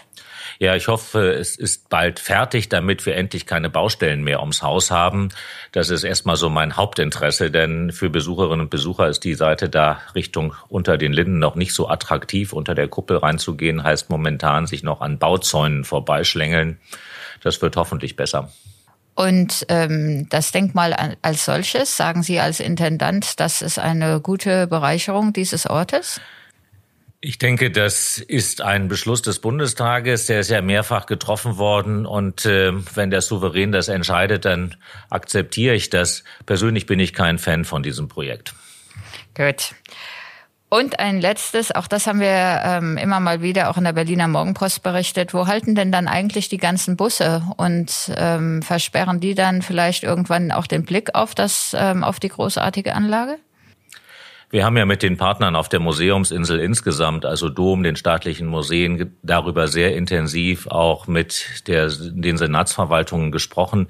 Ja, 0.60 0.76
ich 0.76 0.88
hoffe, 0.88 1.34
es 1.34 1.56
ist 1.56 1.90
bald 1.90 2.20
fertig, 2.20 2.70
damit 2.70 3.06
wir 3.06 3.16
endlich 3.16 3.46
keine 3.46 3.70
Baustellen 3.70 4.24
mehr 4.24 4.40
ums 4.40 4.64
Haus 4.64 4.90
haben. 4.90 5.30
Das 5.72 5.90
ist 5.90 6.04
erstmal 6.04 6.36
so 6.36 6.50
mein 6.50 6.76
Hauptinteresse, 6.76 7.52
denn 7.52 7.92
für 7.92 8.10
Besucherinnen 8.10 8.62
und 8.62 8.70
Besucher 8.70 9.08
ist 9.08 9.24
die 9.24 9.36
Seite 9.36 9.70
da 9.70 10.02
Richtung 10.16 10.56
unter 10.68 10.98
den 10.98 11.14
Linden 11.14 11.40
noch 11.40 11.56
nicht 11.56 11.74
so 11.74 11.88
attraktiv. 11.88 12.54
Unter 12.54 12.74
der 12.74 12.88
Kuppel 12.88 13.18
reinzugehen 13.18 13.84
heißt 13.84 14.10
momentan 14.10 14.66
sich 14.66 14.82
noch 14.84 15.02
an 15.02 15.20
Bauzäunen 15.20 15.84
vorbeischlängeln. 15.84 16.80
Das 17.44 17.62
wird 17.62 17.76
hoffentlich 17.76 18.16
besser. 18.16 18.50
Und 19.18 19.66
ähm, 19.70 20.28
das 20.30 20.52
Denkmal 20.52 20.94
als 21.24 21.46
solches, 21.46 21.98
sagen 21.98 22.22
Sie 22.22 22.40
als 22.40 22.60
Intendant, 22.60 23.40
das 23.40 23.64
ist 23.64 23.80
eine 23.80 24.22
gute 24.22 24.68
Bereicherung 24.68 25.34
dieses 25.34 25.68
Ortes? 25.68 26.22
Ich 27.20 27.40
denke, 27.40 27.72
das 27.72 28.20
ist 28.20 28.62
ein 28.62 28.88
Beschluss 28.88 29.24
des 29.24 29.40
Bundestages, 29.40 30.28
der 30.28 30.42
ist 30.42 30.52
ja 30.52 30.62
mehrfach 30.62 31.08
getroffen 31.08 31.58
worden. 31.58 32.06
Und 32.06 32.46
äh, 32.46 32.72
wenn 32.96 33.10
der 33.10 33.22
Souverän 33.22 33.72
das 33.72 33.88
entscheidet, 33.88 34.46
dann 34.46 34.76
akzeptiere 35.10 35.74
ich 35.74 35.90
das. 35.90 36.24
Persönlich 36.46 36.86
bin 36.86 37.00
ich 37.00 37.14
kein 37.14 37.40
Fan 37.40 37.66
von 37.66 37.82
diesem 37.82 38.08
Projekt. 38.08 38.54
Gut. 39.34 39.74
Und 40.70 41.00
ein 41.00 41.22
letztes, 41.22 41.72
auch 41.72 41.88
das 41.88 42.08
haben 42.08 42.20
wir 42.20 42.62
ähm, 42.64 42.98
immer 42.98 43.22
mal 43.22 43.42
wieder 43.42 43.70
auch 43.70 43.78
in 43.78 43.86
der 43.86 43.94
Berliner 43.94 44.28
Morgenpost 44.28 44.84
berichtet. 44.84 45.34
Wo 45.34 45.48
halten 45.48 45.76
denn 45.76 45.94
dann 45.94 46.10
eigentlich 46.10 46.50
die 46.50 46.58
ganzen 46.58 46.98
Busse 46.98 47.42
und 47.56 48.12
ähm, 48.16 48.62
versperren 48.62 49.22
die 49.22 49.34
dann 49.34 49.62
vielleicht 49.62 50.04
irgendwann 50.04 50.52
auch 50.52 50.68
den 50.68 50.84
Blick 50.84 51.16
auf 51.16 51.34
das, 51.34 51.76
ähm, 51.78 52.04
auf 52.04 52.20
die 52.20 52.30
großartige 52.30 52.94
Anlage? 52.94 53.40
Wir 54.50 54.64
haben 54.64 54.78
ja 54.78 54.86
mit 54.86 55.04
den 55.04 55.18
Partnern 55.18 55.58
auf 55.58 55.68
der 55.68 55.82
Museumsinsel 55.82 56.62
insgesamt, 56.62 57.26
also 57.26 57.50
Dom, 57.50 57.84
den 57.84 57.98
staatlichen 57.98 58.48
Museen, 58.48 59.18
darüber 59.22 59.68
sehr 59.68 59.94
intensiv 59.94 60.68
auch 60.68 61.06
mit 61.06 61.68
der, 61.68 61.90
den 61.90 62.38
Senatsverwaltungen 62.38 63.34
gesprochen. 63.34 63.90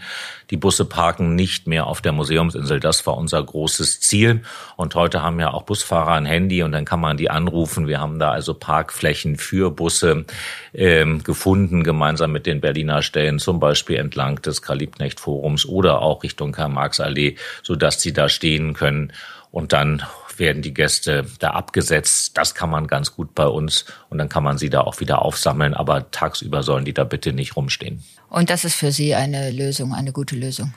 Die 0.49 0.57
Busse 0.57 0.85
parken 0.85 1.35
nicht 1.35 1.67
mehr 1.67 1.85
auf 1.85 2.01
der 2.01 2.11
Museumsinsel. 2.11 2.79
Das 2.79 3.05
war 3.05 3.17
unser 3.17 3.43
großes 3.43 3.99
Ziel. 3.99 4.41
Und 4.77 4.95
heute 4.95 5.21
haben 5.21 5.39
ja 5.39 5.53
auch 5.53 5.61
Busfahrer 5.61 6.13
ein 6.13 6.25
Handy 6.25 6.63
und 6.63 6.71
dann 6.71 6.85
kann 6.85 7.01
man 7.01 7.17
die 7.17 7.29
anrufen. 7.29 7.87
Wir 7.87 8.01
haben 8.01 8.17
da 8.17 8.31
also 8.31 8.55
Parkflächen 8.55 9.35
für 9.35 9.69
Busse 9.69 10.25
ähm, 10.73 11.23
gefunden, 11.23 11.83
gemeinsam 11.83 12.31
mit 12.31 12.47
den 12.47 12.61
Berliner 12.61 13.03
Stellen, 13.03 13.37
zum 13.37 13.59
Beispiel 13.59 13.97
entlang 13.97 14.41
des 14.41 14.63
Karl-Liebknecht-Forums 14.63 15.67
oder 15.67 16.01
auch 16.01 16.23
Richtung 16.23 16.51
Karl-Marx-Allee, 16.51 17.35
sodass 17.61 18.01
sie 18.01 18.11
da 18.11 18.27
stehen 18.27 18.73
können 18.73 19.13
und 19.51 19.71
dann 19.71 20.01
werden 20.39 20.61
die 20.61 20.73
Gäste 20.73 21.25
da 21.39 21.51
abgesetzt. 21.51 22.37
Das 22.37 22.55
kann 22.55 22.69
man 22.69 22.87
ganz 22.87 23.13
gut 23.13 23.35
bei 23.35 23.45
uns 23.45 23.85
und 24.09 24.17
dann 24.17 24.29
kann 24.29 24.43
man 24.43 24.57
sie 24.57 24.69
da 24.69 24.81
auch 24.81 24.99
wieder 24.99 25.21
aufsammeln. 25.21 25.73
Aber 25.73 26.11
tagsüber 26.11 26.63
sollen 26.63 26.85
die 26.85 26.93
da 26.93 27.03
bitte 27.03 27.33
nicht 27.33 27.55
rumstehen. 27.55 28.03
Und 28.29 28.49
das 28.49 28.65
ist 28.65 28.75
für 28.75 28.91
Sie 28.91 29.15
eine 29.15 29.51
Lösung, 29.51 29.93
eine 29.93 30.11
gute 30.11 30.35
Lösung? 30.35 30.73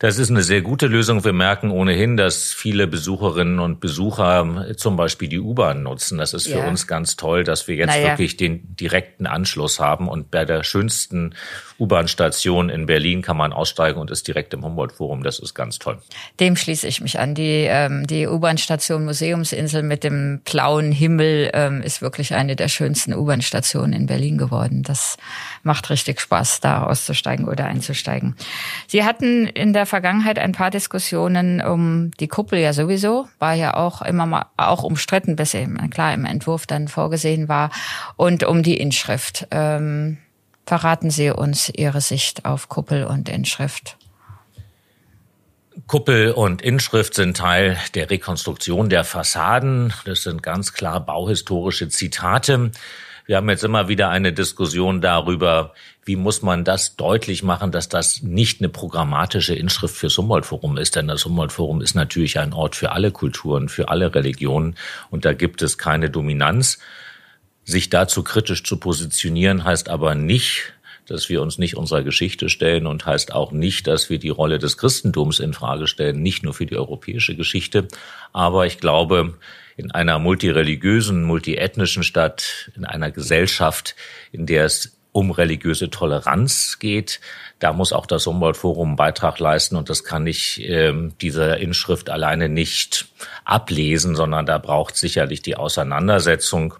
Das 0.00 0.18
ist 0.18 0.30
eine 0.30 0.44
sehr 0.44 0.62
gute 0.62 0.86
Lösung. 0.86 1.24
Wir 1.24 1.32
merken 1.32 1.72
ohnehin, 1.72 2.16
dass 2.16 2.52
viele 2.52 2.86
Besucherinnen 2.86 3.58
und 3.58 3.80
Besucher 3.80 4.66
zum 4.76 4.96
Beispiel 4.96 5.28
die 5.28 5.40
U-Bahn 5.40 5.82
nutzen. 5.82 6.18
Das 6.18 6.34
ist 6.34 6.46
für 6.46 6.58
ja. 6.58 6.68
uns 6.68 6.86
ganz 6.86 7.16
toll, 7.16 7.42
dass 7.42 7.66
wir 7.66 7.74
jetzt 7.74 7.88
naja. 7.88 8.10
wirklich 8.10 8.36
den 8.36 8.76
direkten 8.76 9.26
Anschluss 9.26 9.80
haben. 9.80 10.08
Und 10.08 10.30
bei 10.30 10.44
der 10.44 10.62
schönsten 10.62 11.34
U-Bahn-Station 11.80 12.68
in 12.70 12.86
Berlin 12.86 13.22
kann 13.22 13.36
man 13.36 13.52
aussteigen 13.52 13.98
und 13.98 14.12
ist 14.12 14.28
direkt 14.28 14.54
im 14.54 14.64
Humboldt-Forum. 14.64 15.24
Das 15.24 15.40
ist 15.40 15.54
ganz 15.54 15.80
toll. 15.80 15.98
Dem 16.38 16.54
schließe 16.54 16.86
ich 16.86 17.00
mich 17.00 17.18
an. 17.18 17.34
Die, 17.34 17.66
ähm, 17.68 18.06
die 18.06 18.28
U-Bahn-Station 18.28 19.04
Museumsinsel 19.04 19.82
mit 19.82 20.04
dem 20.04 20.42
blauen 20.44 20.92
Himmel 20.92 21.50
ähm, 21.54 21.82
ist 21.82 22.02
wirklich 22.02 22.34
eine 22.34 22.54
der 22.54 22.68
schönsten 22.68 23.14
U-Bahn-Stationen 23.14 23.94
in 23.94 24.06
Berlin 24.06 24.38
geworden. 24.38 24.84
Das 24.84 25.16
macht 25.64 25.90
richtig 25.90 26.20
Spaß, 26.20 26.60
da 26.60 26.84
auszusteigen 26.84 27.48
oder 27.48 27.64
einzusteigen. 27.64 28.36
Sie 28.86 29.02
hatten 29.02 29.48
in 29.48 29.72
der 29.72 29.87
Vergangenheit 29.88 30.38
ein 30.38 30.52
paar 30.52 30.70
Diskussionen 30.70 31.60
um 31.60 32.12
die 32.20 32.28
Kuppel 32.28 32.60
ja 32.60 32.72
sowieso, 32.72 33.28
war 33.40 33.54
ja 33.54 33.74
auch 33.74 34.02
immer 34.02 34.26
mal 34.26 34.46
auch 34.56 34.84
umstritten, 34.84 35.34
bis 35.34 35.54
eben 35.54 35.90
klar 35.90 36.14
im 36.14 36.24
Entwurf 36.24 36.66
dann 36.66 36.86
vorgesehen 36.86 37.48
war, 37.48 37.70
und 38.16 38.44
um 38.44 38.62
die 38.62 38.76
Inschrift. 38.76 39.48
Ähm, 39.50 40.18
verraten 40.66 41.10
Sie 41.10 41.30
uns 41.30 41.70
Ihre 41.70 42.00
Sicht 42.00 42.44
auf 42.44 42.68
Kuppel 42.68 43.04
und 43.04 43.28
Inschrift. 43.28 43.96
Kuppel 45.86 46.32
und 46.32 46.60
Inschrift 46.60 47.14
sind 47.14 47.36
Teil 47.36 47.78
der 47.94 48.10
Rekonstruktion 48.10 48.88
der 48.88 49.04
Fassaden. 49.04 49.92
Das 50.04 50.22
sind 50.22 50.42
ganz 50.42 50.72
klar 50.72 51.00
bauhistorische 51.00 51.88
Zitate. 51.88 52.72
Wir 53.28 53.36
haben 53.36 53.50
jetzt 53.50 53.62
immer 53.62 53.88
wieder 53.88 54.08
eine 54.08 54.32
Diskussion 54.32 55.02
darüber, 55.02 55.74
wie 56.06 56.16
muss 56.16 56.40
man 56.40 56.64
das 56.64 56.96
deutlich 56.96 57.42
machen, 57.42 57.70
dass 57.70 57.90
das 57.90 58.22
nicht 58.22 58.62
eine 58.62 58.70
programmatische 58.70 59.54
Inschrift 59.54 59.96
fürs 59.96 60.16
Humboldt-Forum 60.16 60.78
ist. 60.78 60.96
Denn 60.96 61.08
das 61.08 61.26
Humboldt-Forum 61.26 61.82
ist 61.82 61.94
natürlich 61.94 62.38
ein 62.38 62.54
Ort 62.54 62.74
für 62.74 62.92
alle 62.92 63.10
Kulturen, 63.10 63.68
für 63.68 63.90
alle 63.90 64.14
Religionen 64.14 64.76
und 65.10 65.26
da 65.26 65.34
gibt 65.34 65.60
es 65.60 65.76
keine 65.76 66.08
Dominanz. 66.08 66.78
Sich 67.64 67.90
dazu 67.90 68.24
kritisch 68.24 68.64
zu 68.64 68.78
positionieren 68.78 69.62
heißt 69.62 69.90
aber 69.90 70.14
nicht, 70.14 70.72
dass 71.04 71.28
wir 71.28 71.42
uns 71.42 71.58
nicht 71.58 71.76
unserer 71.76 72.04
Geschichte 72.04 72.48
stellen 72.48 72.86
und 72.86 73.04
heißt 73.04 73.34
auch 73.34 73.52
nicht, 73.52 73.86
dass 73.88 74.08
wir 74.08 74.18
die 74.18 74.30
Rolle 74.30 74.58
des 74.58 74.78
Christentums 74.78 75.38
in 75.38 75.52
Frage 75.52 75.86
stellen, 75.86 76.22
nicht 76.22 76.44
nur 76.44 76.54
für 76.54 76.64
die 76.64 76.78
europäische 76.78 77.36
Geschichte. 77.36 77.88
Aber 78.32 78.64
ich 78.64 78.78
glaube, 78.78 79.34
in 79.78 79.92
einer 79.92 80.18
multireligiösen, 80.18 81.22
multiethnischen 81.22 82.02
Stadt, 82.02 82.70
in 82.76 82.84
einer 82.84 83.10
Gesellschaft, 83.12 83.94
in 84.32 84.44
der 84.44 84.64
es 84.64 84.98
um 85.12 85.30
religiöse 85.30 85.88
Toleranz 85.88 86.78
geht. 86.78 87.20
Da 87.60 87.72
muss 87.72 87.92
auch 87.92 88.06
das 88.06 88.26
Humboldt-Forum 88.26 88.88
einen 88.88 88.96
Beitrag 88.96 89.38
leisten 89.38 89.76
und 89.76 89.88
das 89.88 90.04
kann 90.04 90.26
ich 90.26 90.68
ähm, 90.68 91.14
dieser 91.20 91.58
Inschrift 91.58 92.10
alleine 92.10 92.48
nicht 92.48 93.06
ablesen, 93.44 94.16
sondern 94.16 94.46
da 94.46 94.58
braucht 94.58 94.96
sicherlich 94.96 95.42
die 95.42 95.56
Auseinandersetzung 95.56 96.74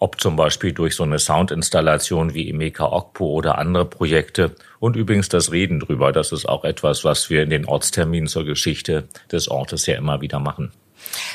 ob 0.00 0.20
zum 0.20 0.34
Beispiel 0.34 0.72
durch 0.72 0.96
so 0.96 1.04
eine 1.04 1.18
Soundinstallation 1.18 2.34
wie 2.34 2.48
Emeka 2.48 2.86
Okpo 2.86 3.26
oder 3.26 3.58
andere 3.58 3.84
Projekte. 3.84 4.56
Und 4.80 4.96
übrigens 4.96 5.28
das 5.28 5.52
Reden 5.52 5.78
drüber, 5.78 6.10
das 6.10 6.32
ist 6.32 6.48
auch 6.48 6.64
etwas, 6.64 7.04
was 7.04 7.30
wir 7.30 7.42
in 7.42 7.50
den 7.50 7.66
Ortsterminen 7.66 8.26
zur 8.26 8.44
Geschichte 8.44 9.08
des 9.30 9.48
Ortes 9.48 9.86
ja 9.86 9.96
immer 9.96 10.22
wieder 10.22 10.40
machen. 10.40 10.72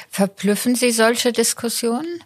Verblüffen 0.09 0.75
Sie 0.75 0.91
solche 0.91 1.31
Diskussionen? 1.31 2.23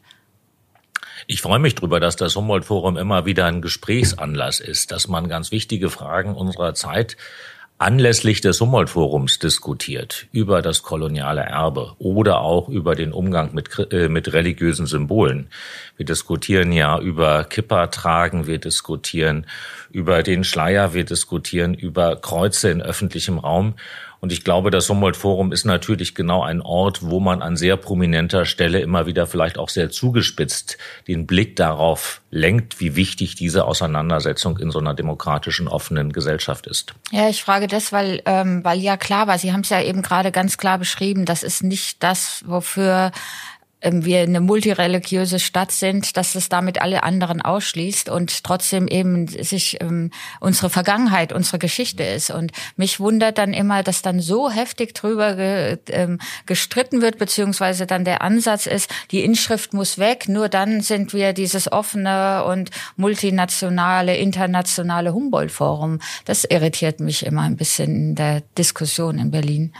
Ich 1.27 1.41
freue 1.41 1.59
mich 1.59 1.75
darüber, 1.75 1.99
dass 1.99 2.15
das 2.15 2.35
Humboldt-Forum 2.35 2.97
immer 2.97 3.25
wieder 3.25 3.45
ein 3.45 3.61
Gesprächsanlass 3.61 4.61
ist, 4.61 4.91
dass 4.91 5.09
man 5.09 5.27
ganz 5.27 5.51
wichtige 5.51 5.89
Fragen 5.89 6.35
unserer 6.35 6.73
Zeit 6.73 7.17
anlässlich 7.79 8.41
des 8.41 8.59
Humboldt-Forums 8.59 9.39
diskutiert 9.39 10.27
über 10.33 10.61
das 10.61 10.83
koloniale 10.83 11.41
Erbe 11.41 11.95
oder 11.97 12.41
auch 12.41 12.67
über 12.67 12.93
den 12.93 13.13
Umgang 13.13 13.55
mit, 13.55 13.69
äh, 13.91 14.09
mit 14.09 14.33
religiösen 14.33 14.85
Symbolen. 14.85 15.47
Wir 15.95 16.05
diskutieren 16.05 16.73
ja 16.73 16.99
über 16.99 17.45
Kippertragen, 17.45 18.47
wir 18.47 18.57
diskutieren 18.57 19.45
über 19.91 20.23
den 20.23 20.43
Schleier, 20.43 20.93
wir 20.93 21.05
diskutieren 21.05 21.73
über 21.73 22.17
Kreuze 22.17 22.69
in 22.69 22.81
öffentlichem 22.81 23.39
Raum. 23.39 23.75
Und 24.21 24.31
ich 24.31 24.43
glaube, 24.43 24.69
das 24.69 24.89
Humboldt-Forum 24.89 25.51
ist 25.51 25.65
natürlich 25.65 26.13
genau 26.13 26.43
ein 26.43 26.61
Ort, 26.61 26.99
wo 27.03 27.19
man 27.19 27.41
an 27.41 27.55
sehr 27.55 27.77
prominenter 27.77 28.45
Stelle 28.45 28.79
immer 28.79 29.05
wieder 29.05 29.27
vielleicht 29.27 29.57
auch 29.57 29.69
sehr 29.69 29.89
zugespitzt 29.89 30.77
den 31.07 31.25
Blick 31.25 31.55
darauf 31.55 32.21
lenkt, 32.29 32.79
wie 32.79 32.95
wichtig 32.95 33.35
diese 33.35 33.65
Auseinandersetzung 33.65 34.57
in 34.57 34.71
so 34.71 34.79
einer 34.79 34.93
demokratischen, 34.93 35.67
offenen 35.67 36.11
Gesellschaft 36.11 36.67
ist. 36.67 36.93
Ja, 37.11 37.29
ich 37.29 37.43
frage 37.43 37.67
das, 37.67 37.91
weil, 37.91 38.21
ähm, 38.25 38.63
weil 38.63 38.79
ja 38.79 38.97
klar 38.97 39.27
war, 39.27 39.37
Sie 39.37 39.53
haben 39.53 39.61
es 39.61 39.69
ja 39.69 39.81
eben 39.81 40.01
gerade 40.01 40.31
ganz 40.31 40.57
klar 40.57 40.77
beschrieben, 40.77 41.25
das 41.25 41.43
ist 41.43 41.63
nicht 41.63 42.03
das, 42.03 42.43
wofür 42.45 43.11
wir 43.81 44.19
eine 44.19 44.41
multireligiöse 44.41 45.39
Stadt 45.39 45.71
sind, 45.71 46.17
dass 46.17 46.35
es 46.35 46.49
damit 46.49 46.81
alle 46.81 47.03
anderen 47.03 47.41
ausschließt 47.41 48.09
und 48.09 48.43
trotzdem 48.43 48.87
eben 48.87 49.27
sich 49.27 49.77
ähm, 49.81 50.11
unsere 50.41 50.69
Vergangenheit, 50.69 51.31
unsere 51.31 51.59
Geschichte 51.59 52.03
ist. 52.03 52.29
Und 52.29 52.51
mich 52.75 52.99
wundert 52.99 53.37
dann 53.37 53.53
immer, 53.53 53.81
dass 53.83 54.01
dann 54.01 54.19
so 54.19 54.49
heftig 54.49 54.93
drüber 54.93 55.35
ge, 55.35 55.77
ähm, 55.89 56.19
gestritten 56.45 57.01
wird, 57.01 57.17
beziehungsweise 57.17 57.85
dann 57.85 58.03
der 58.03 58.21
Ansatz 58.21 58.65
ist, 58.65 58.91
die 59.11 59.23
Inschrift 59.23 59.73
muss 59.73 59.97
weg, 59.97 60.27
nur 60.27 60.49
dann 60.49 60.81
sind 60.81 61.13
wir 61.13 61.31
dieses 61.33 61.71
offene 61.71 62.43
und 62.43 62.71
multinationale, 62.97 64.17
internationale 64.17 65.13
Humboldt-Forum. 65.13 65.99
Das 66.25 66.43
irritiert 66.43 66.99
mich 66.99 67.25
immer 67.25 67.43
ein 67.43 67.55
bisschen 67.55 67.95
in 67.95 68.15
der 68.15 68.41
Diskussion 68.57 69.19
in 69.19 69.31
Berlin. 69.31 69.73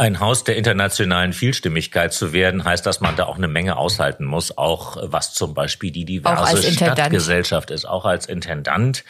Ein 0.00 0.18
Haus 0.18 0.44
der 0.44 0.56
internationalen 0.56 1.34
Vielstimmigkeit 1.34 2.14
zu 2.14 2.32
werden, 2.32 2.64
heißt, 2.64 2.86
dass 2.86 3.02
man 3.02 3.16
da 3.16 3.26
auch 3.26 3.36
eine 3.36 3.48
Menge 3.48 3.76
aushalten 3.76 4.24
muss, 4.24 4.56
auch 4.56 4.96
was 5.02 5.34
zum 5.34 5.52
Beispiel 5.52 5.90
die 5.90 6.06
diverse 6.06 6.72
Stadtgesellschaft 6.72 7.70
ist, 7.70 7.84
auch 7.84 8.06
als 8.06 8.24
Intendant. 8.24 9.04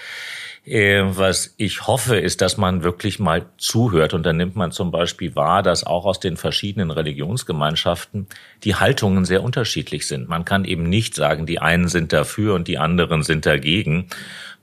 Äh, 0.67 1.03
was 1.05 1.55
ich 1.59 1.87
hoffe, 1.87 2.17
ist, 2.17 2.41
dass 2.41 2.57
man 2.57 2.83
wirklich 2.83 3.21
mal 3.21 3.47
zuhört. 3.57 4.15
Und 4.15 4.25
dann 4.25 4.37
nimmt 4.37 4.57
man 4.57 4.73
zum 4.73 4.91
Beispiel 4.91 5.37
wahr, 5.37 5.63
dass 5.63 5.85
auch 5.85 6.05
aus 6.07 6.19
den 6.19 6.37
verschiedenen 6.37 6.91
Religionsgemeinschaften 6.91 8.27
die 8.65 8.75
Haltungen 8.75 9.25
sehr 9.25 9.45
unterschiedlich 9.45 10.09
sind. 10.09 10.29
Man 10.29 10.45
kann 10.45 10.65
eben 10.65 10.89
nicht 10.89 11.15
sagen, 11.15 11.47
die 11.47 11.61
einen 11.61 11.87
sind 11.87 12.13
dafür 12.13 12.55
und 12.55 12.67
die 12.67 12.79
anderen 12.79 13.23
sind 13.23 13.47
dagegen. 13.47 14.09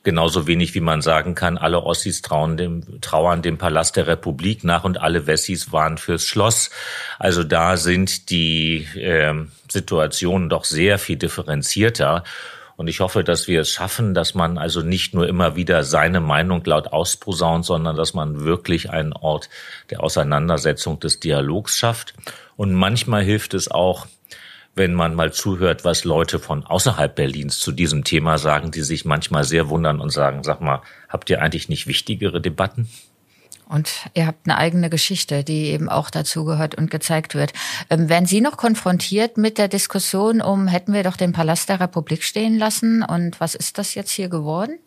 Genauso 0.07 0.47
wenig 0.47 0.73
wie 0.73 0.79
man 0.79 1.01
sagen 1.01 1.35
kann, 1.35 1.57
alle 1.57 1.83
Ossis 1.83 2.21
trauen 2.21 2.55
dem, 2.55 3.01
trauern 3.01 3.41
dem 3.41 3.57
Palast 3.57 3.97
der 3.97 4.07
Republik 4.07 4.63
nach 4.63 4.85
und 4.85 5.01
alle 5.01 5.27
Wessis 5.27 5.73
waren 5.73 5.97
fürs 5.97 6.23
Schloss. 6.23 6.69
Also 7.19 7.43
da 7.43 7.75
sind 7.75 8.29
die 8.29 8.87
äh, 8.95 9.33
Situationen 9.69 10.47
doch 10.47 10.63
sehr 10.63 10.97
viel 10.97 11.17
differenzierter. 11.17 12.23
Und 12.77 12.87
ich 12.87 13.01
hoffe, 13.01 13.25
dass 13.25 13.49
wir 13.49 13.59
es 13.59 13.69
schaffen, 13.69 14.13
dass 14.13 14.33
man 14.33 14.57
also 14.57 14.81
nicht 14.81 15.13
nur 15.13 15.27
immer 15.27 15.57
wieder 15.57 15.83
seine 15.83 16.21
Meinung 16.21 16.63
laut 16.63 16.87
ausposaunt, 16.87 17.65
sondern 17.65 17.97
dass 17.97 18.13
man 18.13 18.45
wirklich 18.45 18.89
einen 18.89 19.11
Ort 19.11 19.49
der 19.89 20.01
Auseinandersetzung 20.01 21.01
des 21.01 21.19
Dialogs 21.19 21.77
schafft. 21.77 22.13
Und 22.55 22.71
manchmal 22.73 23.25
hilft 23.25 23.53
es 23.53 23.69
auch, 23.69 24.07
wenn 24.77 24.93
man 24.93 25.15
mal 25.15 25.33
zuhört, 25.33 25.83
was 25.83 26.03
Leute 26.03 26.39
von 26.39 26.63
außerhalb 26.63 27.15
Berlins 27.15 27.59
zu 27.59 27.71
diesem 27.71 28.03
Thema 28.03 28.37
sagen, 28.37 28.71
die 28.71 28.83
sich 28.83 29.05
manchmal 29.05 29.43
sehr 29.43 29.69
wundern 29.69 29.99
und 29.99 30.11
sagen, 30.11 30.43
sag 30.43 30.61
mal, 30.61 30.81
habt 31.09 31.29
ihr 31.29 31.41
eigentlich 31.41 31.69
nicht 31.69 31.87
wichtigere 31.87 32.39
Debatten? 32.39 32.87
Und 33.69 33.91
ihr 34.13 34.27
habt 34.27 34.47
eine 34.47 34.57
eigene 34.57 34.89
Geschichte, 34.89 35.43
die 35.43 35.65
eben 35.65 35.89
auch 35.89 36.09
dazu 36.09 36.45
gehört 36.45 36.75
und 36.75 36.89
gezeigt 36.89 37.35
wird. 37.35 37.51
Ähm, 37.89 38.07
werden 38.07 38.25
Sie 38.25 38.39
noch 38.39 38.55
konfrontiert 38.55 39.37
mit 39.37 39.57
der 39.57 39.67
Diskussion 39.67 40.41
um, 40.41 40.67
hätten 40.67 40.93
wir 40.93 41.03
doch 41.03 41.17
den 41.17 41.33
Palast 41.33 41.67
der 41.67 41.81
Republik 41.81 42.23
stehen 42.23 42.57
lassen 42.57 43.03
und 43.03 43.41
was 43.41 43.55
ist 43.55 43.77
das 43.77 43.93
jetzt 43.93 44.11
hier 44.11 44.29
geworden? 44.29 44.79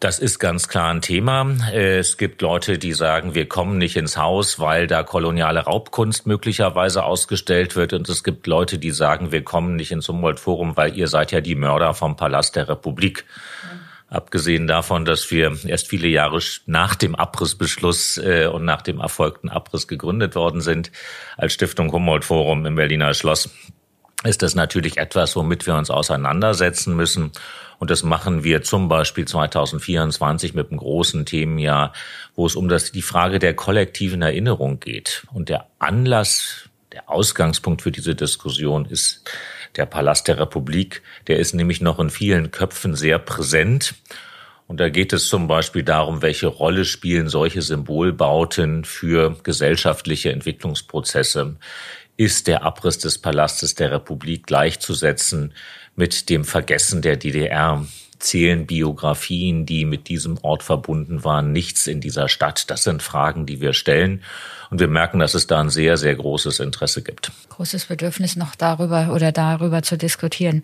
Das 0.00 0.18
ist 0.18 0.38
ganz 0.38 0.68
klar 0.68 0.90
ein 0.90 1.02
Thema. 1.02 1.46
Es 1.74 2.16
gibt 2.16 2.40
Leute, 2.40 2.78
die 2.78 2.94
sagen, 2.94 3.34
wir 3.34 3.46
kommen 3.46 3.76
nicht 3.76 3.96
ins 3.96 4.16
Haus, 4.16 4.58
weil 4.58 4.86
da 4.86 5.02
koloniale 5.02 5.60
Raubkunst 5.60 6.26
möglicherweise 6.26 7.04
ausgestellt 7.04 7.76
wird. 7.76 7.92
Und 7.92 8.08
es 8.08 8.24
gibt 8.24 8.46
Leute, 8.46 8.78
die 8.78 8.92
sagen, 8.92 9.30
wir 9.30 9.44
kommen 9.44 9.76
nicht 9.76 9.92
ins 9.92 10.08
Humboldt-Forum, 10.08 10.78
weil 10.78 10.96
ihr 10.96 11.06
seid 11.06 11.32
ja 11.32 11.42
die 11.42 11.54
Mörder 11.54 11.92
vom 11.92 12.16
Palast 12.16 12.56
der 12.56 12.70
Republik. 12.70 13.26
Mhm. 13.62 13.80
Abgesehen 14.08 14.66
davon, 14.66 15.04
dass 15.04 15.30
wir 15.30 15.56
erst 15.66 15.88
viele 15.88 16.08
Jahre 16.08 16.40
nach 16.64 16.94
dem 16.94 17.14
Abrissbeschluss 17.14 18.16
äh, 18.16 18.46
und 18.46 18.64
nach 18.64 18.80
dem 18.80 19.00
erfolgten 19.00 19.50
Abriss 19.50 19.86
gegründet 19.86 20.34
worden 20.34 20.62
sind 20.62 20.90
als 21.36 21.52
Stiftung 21.52 21.92
Humboldt 21.92 22.24
Forum 22.24 22.64
im 22.64 22.74
Berliner 22.74 23.12
Schloss, 23.12 23.50
ist 24.24 24.42
das 24.42 24.54
natürlich 24.54 24.98
etwas, 24.98 25.34
womit 25.36 25.66
wir 25.66 25.74
uns 25.74 25.90
auseinandersetzen 25.90 26.94
müssen. 26.94 27.32
Und 27.78 27.90
das 27.90 28.02
machen 28.02 28.44
wir 28.44 28.62
zum 28.62 28.88
Beispiel 28.88 29.26
2024 29.26 30.52
mit 30.52 30.70
einem 30.70 30.78
großen 30.78 31.24
Themenjahr, 31.24 31.94
wo 32.34 32.44
es 32.44 32.54
um 32.54 32.68
das, 32.68 32.92
die 32.92 33.00
Frage 33.00 33.38
der 33.38 33.54
kollektiven 33.54 34.20
Erinnerung 34.20 34.80
geht. 34.80 35.26
Und 35.32 35.48
der 35.48 35.66
Anlass, 35.78 36.68
der 36.92 37.08
Ausgangspunkt 37.08 37.80
für 37.80 37.90
diese 37.90 38.14
Diskussion 38.14 38.84
ist 38.84 39.30
der 39.76 39.86
Palast 39.86 40.28
der 40.28 40.38
Republik. 40.38 41.02
Der 41.26 41.38
ist 41.38 41.54
nämlich 41.54 41.80
noch 41.80 41.98
in 41.98 42.10
vielen 42.10 42.50
Köpfen 42.50 42.94
sehr 42.94 43.18
präsent. 43.18 43.94
Und 44.66 44.78
da 44.78 44.88
geht 44.88 45.12
es 45.12 45.26
zum 45.26 45.48
Beispiel 45.48 45.82
darum, 45.82 46.22
welche 46.22 46.46
Rolle 46.46 46.84
spielen 46.84 47.28
solche 47.28 47.60
Symbolbauten 47.60 48.84
für 48.84 49.36
gesellschaftliche 49.42 50.30
Entwicklungsprozesse. 50.30 51.56
Ist 52.20 52.48
der 52.48 52.64
Abriss 52.64 52.98
des 52.98 53.16
Palastes 53.16 53.76
der 53.76 53.92
Republik 53.92 54.46
gleichzusetzen 54.46 55.54
mit 55.96 56.28
dem 56.28 56.44
Vergessen 56.44 57.00
der 57.00 57.16
DDR? 57.16 57.86
Zählen 58.18 58.66
Biografien, 58.66 59.64
die 59.64 59.86
mit 59.86 60.08
diesem 60.08 60.36
Ort 60.42 60.62
verbunden 60.62 61.24
waren, 61.24 61.52
nichts 61.52 61.86
in 61.86 62.02
dieser 62.02 62.28
Stadt? 62.28 62.70
Das 62.70 62.84
sind 62.84 63.02
Fragen, 63.02 63.46
die 63.46 63.62
wir 63.62 63.72
stellen. 63.72 64.22
Und 64.68 64.80
wir 64.80 64.88
merken, 64.88 65.18
dass 65.18 65.32
es 65.32 65.46
da 65.46 65.60
ein 65.60 65.70
sehr, 65.70 65.96
sehr 65.96 66.14
großes 66.14 66.60
Interesse 66.60 67.00
gibt. 67.00 67.32
Großes 67.48 67.86
Bedürfnis 67.86 68.36
noch 68.36 68.54
darüber 68.54 69.14
oder 69.14 69.32
darüber 69.32 69.80
zu 69.80 69.96
diskutieren. 69.96 70.62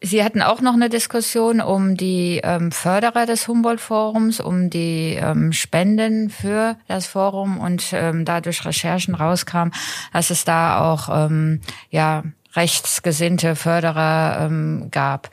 Sie 0.00 0.22
hatten 0.22 0.42
auch 0.42 0.60
noch 0.60 0.74
eine 0.74 0.88
Diskussion 0.88 1.60
um 1.60 1.96
die 1.96 2.40
ähm, 2.44 2.70
Förderer 2.70 3.26
des 3.26 3.48
Humboldt-Forums, 3.48 4.38
um 4.38 4.70
die 4.70 5.18
ähm, 5.20 5.52
Spenden 5.52 6.30
für 6.30 6.76
das 6.86 7.06
Forum 7.06 7.58
und 7.58 7.92
ähm, 7.92 8.24
da 8.24 8.40
durch 8.40 8.64
Recherchen 8.64 9.16
rauskam, 9.16 9.70
dass 10.12 10.30
es 10.30 10.44
da 10.44 10.92
auch 10.92 11.08
ähm, 11.26 11.60
ja 11.90 12.22
rechtsgesinnte 12.54 13.56
Förderer 13.56 14.46
ähm, 14.46 14.88
gab. 14.92 15.30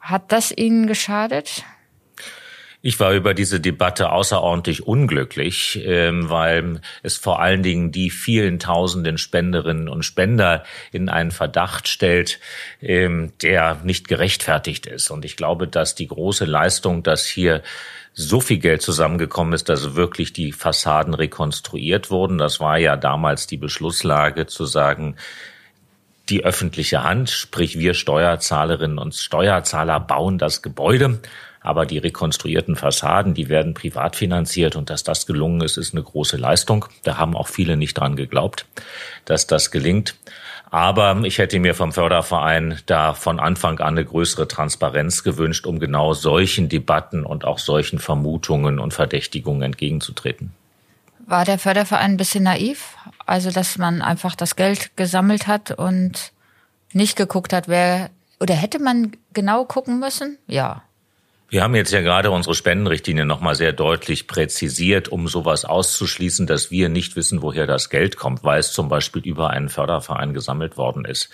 Hat 0.00 0.30
das 0.30 0.52
Ihnen 0.56 0.86
geschadet? 0.86 1.64
Ich 2.88 2.98
war 3.00 3.12
über 3.12 3.34
diese 3.34 3.60
Debatte 3.60 4.12
außerordentlich 4.12 4.86
unglücklich, 4.86 5.78
ähm, 5.84 6.30
weil 6.30 6.80
es 7.02 7.18
vor 7.18 7.38
allen 7.38 7.62
Dingen 7.62 7.92
die 7.92 8.08
vielen 8.08 8.58
tausenden 8.58 9.18
Spenderinnen 9.18 9.90
und 9.90 10.04
Spender 10.04 10.64
in 10.90 11.10
einen 11.10 11.30
Verdacht 11.30 11.86
stellt, 11.86 12.40
ähm, 12.80 13.34
der 13.42 13.76
nicht 13.84 14.08
gerechtfertigt 14.08 14.86
ist. 14.86 15.10
Und 15.10 15.26
ich 15.26 15.36
glaube, 15.36 15.68
dass 15.68 15.96
die 15.96 16.06
große 16.06 16.46
Leistung, 16.46 17.02
dass 17.02 17.26
hier 17.26 17.62
so 18.14 18.40
viel 18.40 18.56
Geld 18.56 18.80
zusammengekommen 18.80 19.52
ist, 19.52 19.68
dass 19.68 19.94
wirklich 19.94 20.32
die 20.32 20.52
Fassaden 20.52 21.12
rekonstruiert 21.12 22.10
wurden. 22.10 22.38
Das 22.38 22.58
war 22.58 22.78
ja 22.78 22.96
damals 22.96 23.46
die 23.46 23.58
Beschlusslage 23.58 24.46
zu 24.46 24.64
sagen, 24.64 25.16
die 26.30 26.42
öffentliche 26.42 27.04
Hand, 27.04 27.28
sprich 27.28 27.78
wir 27.78 27.92
Steuerzahlerinnen 27.92 28.96
und 28.96 29.14
Steuerzahler 29.14 30.00
bauen 30.00 30.38
das 30.38 30.62
Gebäude 30.62 31.20
aber 31.68 31.84
die 31.84 31.98
rekonstruierten 31.98 32.76
Fassaden, 32.76 33.34
die 33.34 33.50
werden 33.50 33.74
privat 33.74 34.16
finanziert 34.16 34.74
und 34.74 34.88
dass 34.88 35.04
das 35.04 35.26
gelungen 35.26 35.60
ist, 35.60 35.76
ist 35.76 35.92
eine 35.92 36.02
große 36.02 36.38
Leistung. 36.38 36.86
Da 37.02 37.18
haben 37.18 37.36
auch 37.36 37.48
viele 37.48 37.76
nicht 37.76 37.92
dran 37.92 38.16
geglaubt, 38.16 38.64
dass 39.26 39.46
das 39.46 39.70
gelingt. 39.70 40.14
Aber 40.70 41.20
ich 41.24 41.36
hätte 41.36 41.60
mir 41.60 41.74
vom 41.74 41.92
Förderverein 41.92 42.78
da 42.86 43.12
von 43.12 43.38
Anfang 43.38 43.80
an 43.80 43.98
eine 43.98 44.04
größere 44.06 44.48
Transparenz 44.48 45.22
gewünscht, 45.22 45.66
um 45.66 45.78
genau 45.78 46.14
solchen 46.14 46.70
Debatten 46.70 47.22
und 47.22 47.44
auch 47.44 47.58
solchen 47.58 47.98
Vermutungen 47.98 48.78
und 48.78 48.94
Verdächtigungen 48.94 49.60
entgegenzutreten. 49.60 50.52
War 51.26 51.44
der 51.44 51.58
Förderverein 51.58 52.12
ein 52.12 52.16
bisschen 52.16 52.44
naiv? 52.44 52.96
Also, 53.26 53.50
dass 53.50 53.76
man 53.76 54.00
einfach 54.00 54.34
das 54.34 54.56
Geld 54.56 54.96
gesammelt 54.96 55.46
hat 55.46 55.72
und 55.72 56.32
nicht 56.94 57.14
geguckt 57.14 57.52
hat, 57.52 57.68
wer, 57.68 58.08
oder 58.40 58.54
hätte 58.54 58.78
man 58.78 59.12
genau 59.34 59.66
gucken 59.66 60.00
müssen? 60.00 60.38
Ja. 60.46 60.82
Wir 61.50 61.62
haben 61.62 61.74
jetzt 61.74 61.92
ja 61.92 62.02
gerade 62.02 62.30
unsere 62.30 62.54
Spendenrichtlinie 62.54 63.24
nochmal 63.24 63.54
sehr 63.54 63.72
deutlich 63.72 64.26
präzisiert, 64.26 65.08
um 65.08 65.28
sowas 65.28 65.64
auszuschließen, 65.64 66.46
dass 66.46 66.70
wir 66.70 66.90
nicht 66.90 67.16
wissen, 67.16 67.40
woher 67.40 67.66
das 67.66 67.88
Geld 67.88 68.16
kommt, 68.16 68.44
weil 68.44 68.60
es 68.60 68.72
zum 68.72 68.90
Beispiel 68.90 69.22
über 69.22 69.48
einen 69.48 69.70
Förderverein 69.70 70.34
gesammelt 70.34 70.76
worden 70.76 71.06
ist. 71.06 71.30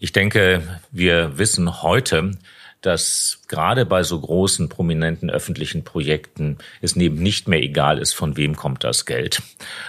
Ich 0.00 0.10
denke, 0.10 0.80
wir 0.90 1.38
wissen 1.38 1.82
heute, 1.82 2.32
dass 2.80 3.42
gerade 3.46 3.86
bei 3.86 4.02
so 4.02 4.20
großen, 4.20 4.68
prominenten 4.68 5.30
öffentlichen 5.30 5.84
Projekten 5.84 6.58
es 6.82 6.96
neben 6.96 7.22
nicht 7.22 7.46
mehr 7.46 7.62
egal 7.62 7.98
ist, 7.98 8.12
von 8.12 8.36
wem 8.36 8.56
kommt 8.56 8.82
das 8.82 9.06
Geld, 9.06 9.40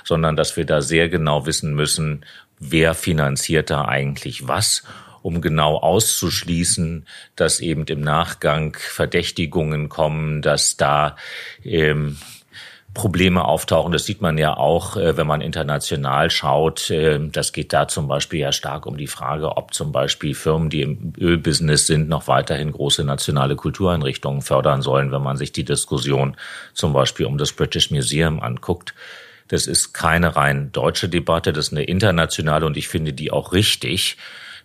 sondern 0.03 0.35
dass 0.35 0.57
wir 0.57 0.65
da 0.65 0.81
sehr 0.81 1.09
genau 1.09 1.47
wissen 1.47 1.73
müssen, 1.73 2.23
wer 2.59 2.93
finanziert 2.93 3.71
da 3.71 3.85
eigentlich 3.85 4.47
was 4.47 4.83
um 5.25 5.41
genau 5.41 5.77
auszuschließen, 5.77 7.07
dass 7.35 7.59
eben 7.59 7.85
im 7.85 8.01
Nachgang 8.01 8.77
Verdächtigungen 8.79 9.89
kommen, 9.89 10.43
dass 10.43 10.77
da 10.77 11.15
ähm, 11.63 12.17
Probleme 12.93 13.43
auftauchen. 13.43 13.91
Das 13.91 14.05
sieht 14.05 14.21
man 14.21 14.37
ja 14.37 14.55
auch, 14.55 14.97
äh, 14.97 15.17
wenn 15.17 15.25
man 15.25 15.41
international 15.41 16.29
schaut. 16.29 16.91
Äh, 16.91 17.19
das 17.31 17.53
geht 17.53 17.73
da 17.73 17.87
zum 17.87 18.07
Beispiel 18.07 18.39
ja 18.39 18.51
stark 18.51 18.85
um 18.85 18.97
die 18.97 19.07
Frage, 19.07 19.57
ob 19.57 19.73
zum 19.73 19.91
Beispiel 19.91 20.35
Firmen, 20.35 20.69
die 20.69 20.83
im 20.83 21.13
Ölbusiness 21.19 21.87
sind, 21.87 22.07
noch 22.07 22.27
weiterhin 22.27 22.71
große 22.71 23.03
nationale 23.03 23.55
Kultureinrichtungen 23.55 24.43
fördern 24.43 24.83
sollen, 24.83 25.11
wenn 25.11 25.23
man 25.23 25.37
sich 25.37 25.51
die 25.51 25.65
Diskussion 25.65 26.37
zum 26.75 26.93
Beispiel 26.93 27.25
um 27.25 27.39
das 27.39 27.51
British 27.51 27.89
Museum 27.89 28.41
anguckt. 28.41 28.93
Das 29.47 29.65
ist 29.65 29.93
keine 29.93 30.35
rein 30.35 30.71
deutsche 30.71 31.09
Debatte, 31.09 31.51
das 31.51 31.67
ist 31.67 31.73
eine 31.73 31.83
internationale 31.83 32.67
und 32.67 32.77
ich 32.77 32.87
finde 32.87 33.11
die 33.11 33.31
auch 33.31 33.53
richtig. 33.53 34.17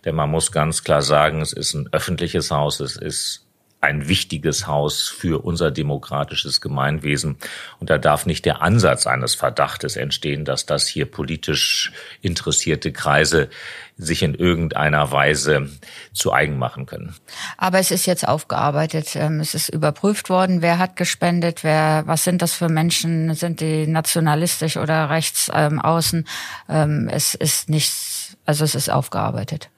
Denn 0.05 0.15
man 0.15 0.29
muss 0.29 0.51
ganz 0.51 0.83
klar 0.83 1.01
sagen, 1.01 1.41
es 1.41 1.53
ist 1.53 1.73
ein 1.73 1.89
öffentliches 1.91 2.51
Haus, 2.51 2.79
es 2.79 2.95
ist 2.95 3.45
ein 3.81 4.07
wichtiges 4.07 4.67
Haus 4.67 5.09
für 5.09 5.43
unser 5.43 5.71
demokratisches 5.71 6.61
Gemeinwesen. 6.61 7.37
Und 7.79 7.89
da 7.89 7.97
darf 7.97 8.27
nicht 8.27 8.45
der 8.45 8.61
Ansatz 8.61 9.07
eines 9.07 9.33
Verdachtes 9.33 9.95
entstehen, 9.97 10.45
dass 10.45 10.67
das 10.67 10.87
hier 10.87 11.09
politisch 11.09 11.91
interessierte 12.21 12.93
Kreise 12.93 13.49
sich 13.97 14.21
in 14.21 14.35
irgendeiner 14.35 15.11
Weise 15.11 15.69
zu 16.13 16.31
eigen 16.31 16.59
machen 16.59 16.85
können. 16.85 17.15
Aber 17.57 17.79
es 17.79 17.89
ist 17.89 18.05
jetzt 18.05 18.27
aufgearbeitet. 18.27 19.15
Ähm, 19.15 19.39
es 19.39 19.55
ist 19.55 19.69
überprüft 19.69 20.29
worden, 20.29 20.61
wer 20.61 20.77
hat 20.77 20.95
gespendet, 20.95 21.63
wer, 21.63 22.03
was 22.05 22.23
sind 22.23 22.43
das 22.43 22.53
für 22.53 22.69
Menschen, 22.69 23.33
sind 23.33 23.61
die 23.61 23.87
nationalistisch 23.87 24.77
oder 24.77 25.09
rechts 25.09 25.51
ähm, 25.53 25.81
außen. 25.81 26.27
Ähm, 26.69 27.09
es 27.11 27.33
ist 27.33 27.67
nichts, 27.67 28.37
also 28.45 28.63
es 28.63 28.75
ist 28.75 28.89
aufgearbeitet. 28.89 29.69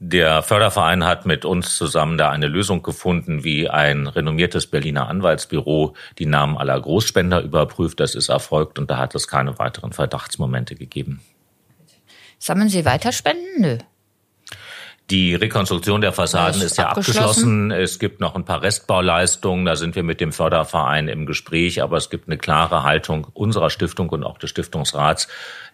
Der 0.00 0.44
Förderverein 0.44 1.04
hat 1.04 1.26
mit 1.26 1.44
uns 1.44 1.76
zusammen 1.76 2.18
da 2.18 2.30
eine 2.30 2.46
Lösung 2.46 2.82
gefunden, 2.82 3.42
wie 3.42 3.68
ein 3.68 4.06
renommiertes 4.06 4.68
Berliner 4.68 5.08
Anwaltsbüro 5.08 5.94
die 6.18 6.26
Namen 6.26 6.56
aller 6.56 6.80
Großspender 6.80 7.42
überprüft. 7.42 7.98
Das 7.98 8.14
ist 8.14 8.28
erfolgt 8.28 8.78
und 8.78 8.90
da 8.90 8.98
hat 8.98 9.16
es 9.16 9.26
keine 9.26 9.58
weiteren 9.58 9.92
Verdachtsmomente 9.92 10.76
gegeben. 10.76 11.20
Sammeln 12.38 12.68
Sie 12.68 12.84
weiter 12.84 13.10
Spenden? 13.10 13.60
Nö. 13.60 13.78
Die 15.10 15.34
Rekonstruktion 15.34 16.02
der 16.02 16.12
Fassaden 16.12 16.60
ist, 16.60 16.72
ist 16.72 16.78
ja 16.78 16.88
abgeschlossen. 16.88 17.22
abgeschlossen. 17.22 17.70
Es 17.70 17.98
gibt 17.98 18.20
noch 18.20 18.34
ein 18.34 18.44
paar 18.44 18.60
Restbauleistungen. 18.60 19.64
Da 19.64 19.74
sind 19.74 19.96
wir 19.96 20.02
mit 20.02 20.20
dem 20.20 20.32
Förderverein 20.32 21.08
im 21.08 21.24
Gespräch. 21.24 21.82
Aber 21.82 21.96
es 21.96 22.10
gibt 22.10 22.28
eine 22.28 22.36
klare 22.36 22.82
Haltung 22.82 23.26
unserer 23.32 23.70
Stiftung 23.70 24.10
und 24.10 24.22
auch 24.22 24.36
des 24.36 24.50
Stiftungsrats. 24.50 25.28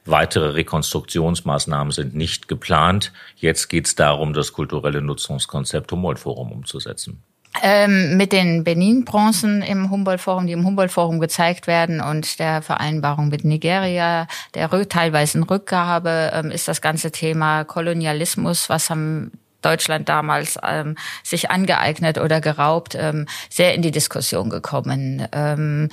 Weitere 0.04 0.50
Rekonstruktionsmaßnahmen 0.50 1.90
sind 1.90 2.14
nicht 2.14 2.46
geplant. 2.46 3.12
Jetzt 3.36 3.68
geht 3.68 3.86
es 3.86 3.96
darum, 3.96 4.34
das 4.34 4.52
kulturelle 4.52 5.02
Nutzungskonzept 5.02 5.90
Humboldt-Forum 5.90 6.52
umzusetzen. 6.52 7.24
Ähm, 7.62 8.16
mit 8.16 8.32
den 8.32 8.64
Benin-Bronzen 8.64 9.62
im 9.62 9.90
Humboldt-Forum, 9.90 10.46
die 10.46 10.52
im 10.52 10.66
Humboldt-Forum 10.66 11.20
gezeigt 11.20 11.66
werden 11.66 12.00
und 12.00 12.38
der 12.40 12.62
Vereinbarung 12.62 13.28
mit 13.28 13.44
Nigeria, 13.44 14.26
der 14.54 14.68
teilweise 14.88 15.38
Rückgabe, 15.48 16.32
ähm, 16.34 16.50
ist 16.50 16.66
das 16.66 16.80
ganze 16.80 17.12
Thema 17.12 17.64
Kolonialismus, 17.64 18.68
was 18.68 18.90
haben 18.90 19.30
Deutschland 19.62 20.08
damals 20.08 20.58
ähm, 20.62 20.96
sich 21.22 21.50
angeeignet 21.50 22.18
oder 22.18 22.40
geraubt, 22.40 22.96
ähm, 22.98 23.26
sehr 23.48 23.74
in 23.74 23.82
die 23.82 23.92
Diskussion 23.92 24.50
gekommen. 24.50 25.26
Ähm, 25.32 25.88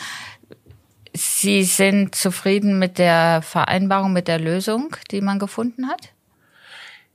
Sie 1.13 1.63
sind 1.63 2.15
zufrieden 2.15 2.79
mit 2.79 2.97
der 2.97 3.41
Vereinbarung, 3.41 4.13
mit 4.13 4.27
der 4.27 4.39
Lösung, 4.39 4.95
die 5.11 5.21
man 5.21 5.39
gefunden 5.39 5.89
hat? 5.89 6.09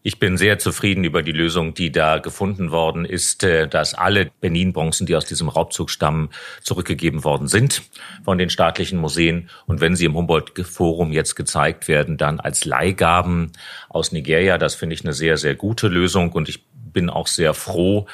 Ich 0.07 0.21
bin 0.21 0.37
sehr 0.37 0.61
zufrieden 0.61 1.03
über 1.03 1.25
die 1.25 1.33
Lösung, 1.33 1.75
die 1.75 1.90
da 1.90 2.19
gefunden 2.19 2.71
worden 2.71 3.05
ist, 3.05 3.42
äh, 3.42 3.66
dass 3.66 3.92
alle 3.92 4.31
Benin-Bronzen, 4.40 5.05
die 5.05 5.16
aus 5.16 5.25
diesem 5.25 5.49
Raubzug 5.49 5.90
stammen, 5.90 6.31
zurückgegeben 6.62 7.25
worden 7.25 7.49
sind 7.49 7.83
von 8.25 8.38
den 8.38 8.49
staatlichen 8.49 9.01
Museen. 9.01 9.51
Und 9.66 9.81
wenn 9.81 9.97
sie 9.97 10.05
im 10.05 10.14
Humboldt-Forum 10.14 11.11
jetzt 11.11 11.35
gezeigt 11.35 11.88
werden, 11.88 12.19
dann 12.19 12.38
als 12.38 12.64
Leihgaben 12.64 13.51
aus 13.88 14.12
Nigeria. 14.12 14.59
Das 14.59 14.77
finde 14.77 14.95
ich 14.95 15.03
eine 15.03 15.12
sehr, 15.12 15.38
sehr 15.38 15.57
gute 15.57 15.88
Lösung. 15.88 16.31
Und 16.31 16.49
ich 16.49 16.64
bin 16.71 17.11
auch 17.11 17.27
sehr 17.27 17.53
froh, 17.53 18.07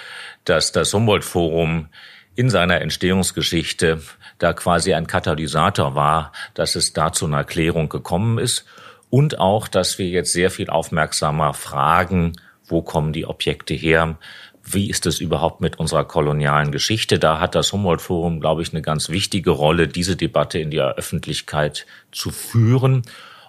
dass 0.46 0.72
das 0.72 0.94
Humboldt-Forum 0.94 1.88
in 2.34 2.48
seiner 2.48 2.80
Entstehungsgeschichte 2.80 4.00
da 4.38 4.54
quasi 4.54 4.94
ein 4.94 5.06
Katalysator 5.06 5.94
war, 5.94 6.32
dass 6.54 6.74
es 6.74 6.94
da 6.94 7.12
zu 7.12 7.26
einer 7.26 7.44
Klärung 7.44 7.90
gekommen 7.90 8.38
ist 8.38 8.64
und 9.12 9.38
auch, 9.38 9.68
dass 9.68 9.98
wir 9.98 10.08
jetzt 10.08 10.32
sehr 10.32 10.50
viel 10.50 10.70
aufmerksamer 10.70 11.52
fragen, 11.52 12.32
wo 12.64 12.80
kommen 12.80 13.12
die 13.12 13.26
Objekte 13.26 13.74
her? 13.74 14.16
Wie 14.64 14.88
ist 14.88 15.04
es 15.04 15.20
überhaupt 15.20 15.60
mit 15.60 15.78
unserer 15.78 16.06
kolonialen 16.06 16.72
Geschichte? 16.72 17.18
Da 17.18 17.38
hat 17.38 17.54
das 17.54 17.74
Humboldt-Forum, 17.74 18.40
glaube 18.40 18.62
ich, 18.62 18.72
eine 18.72 18.80
ganz 18.80 19.10
wichtige 19.10 19.50
Rolle, 19.50 19.86
diese 19.86 20.16
Debatte 20.16 20.60
in 20.60 20.70
der 20.70 20.94
Öffentlichkeit 20.94 21.84
zu 22.10 22.30
führen. 22.30 23.02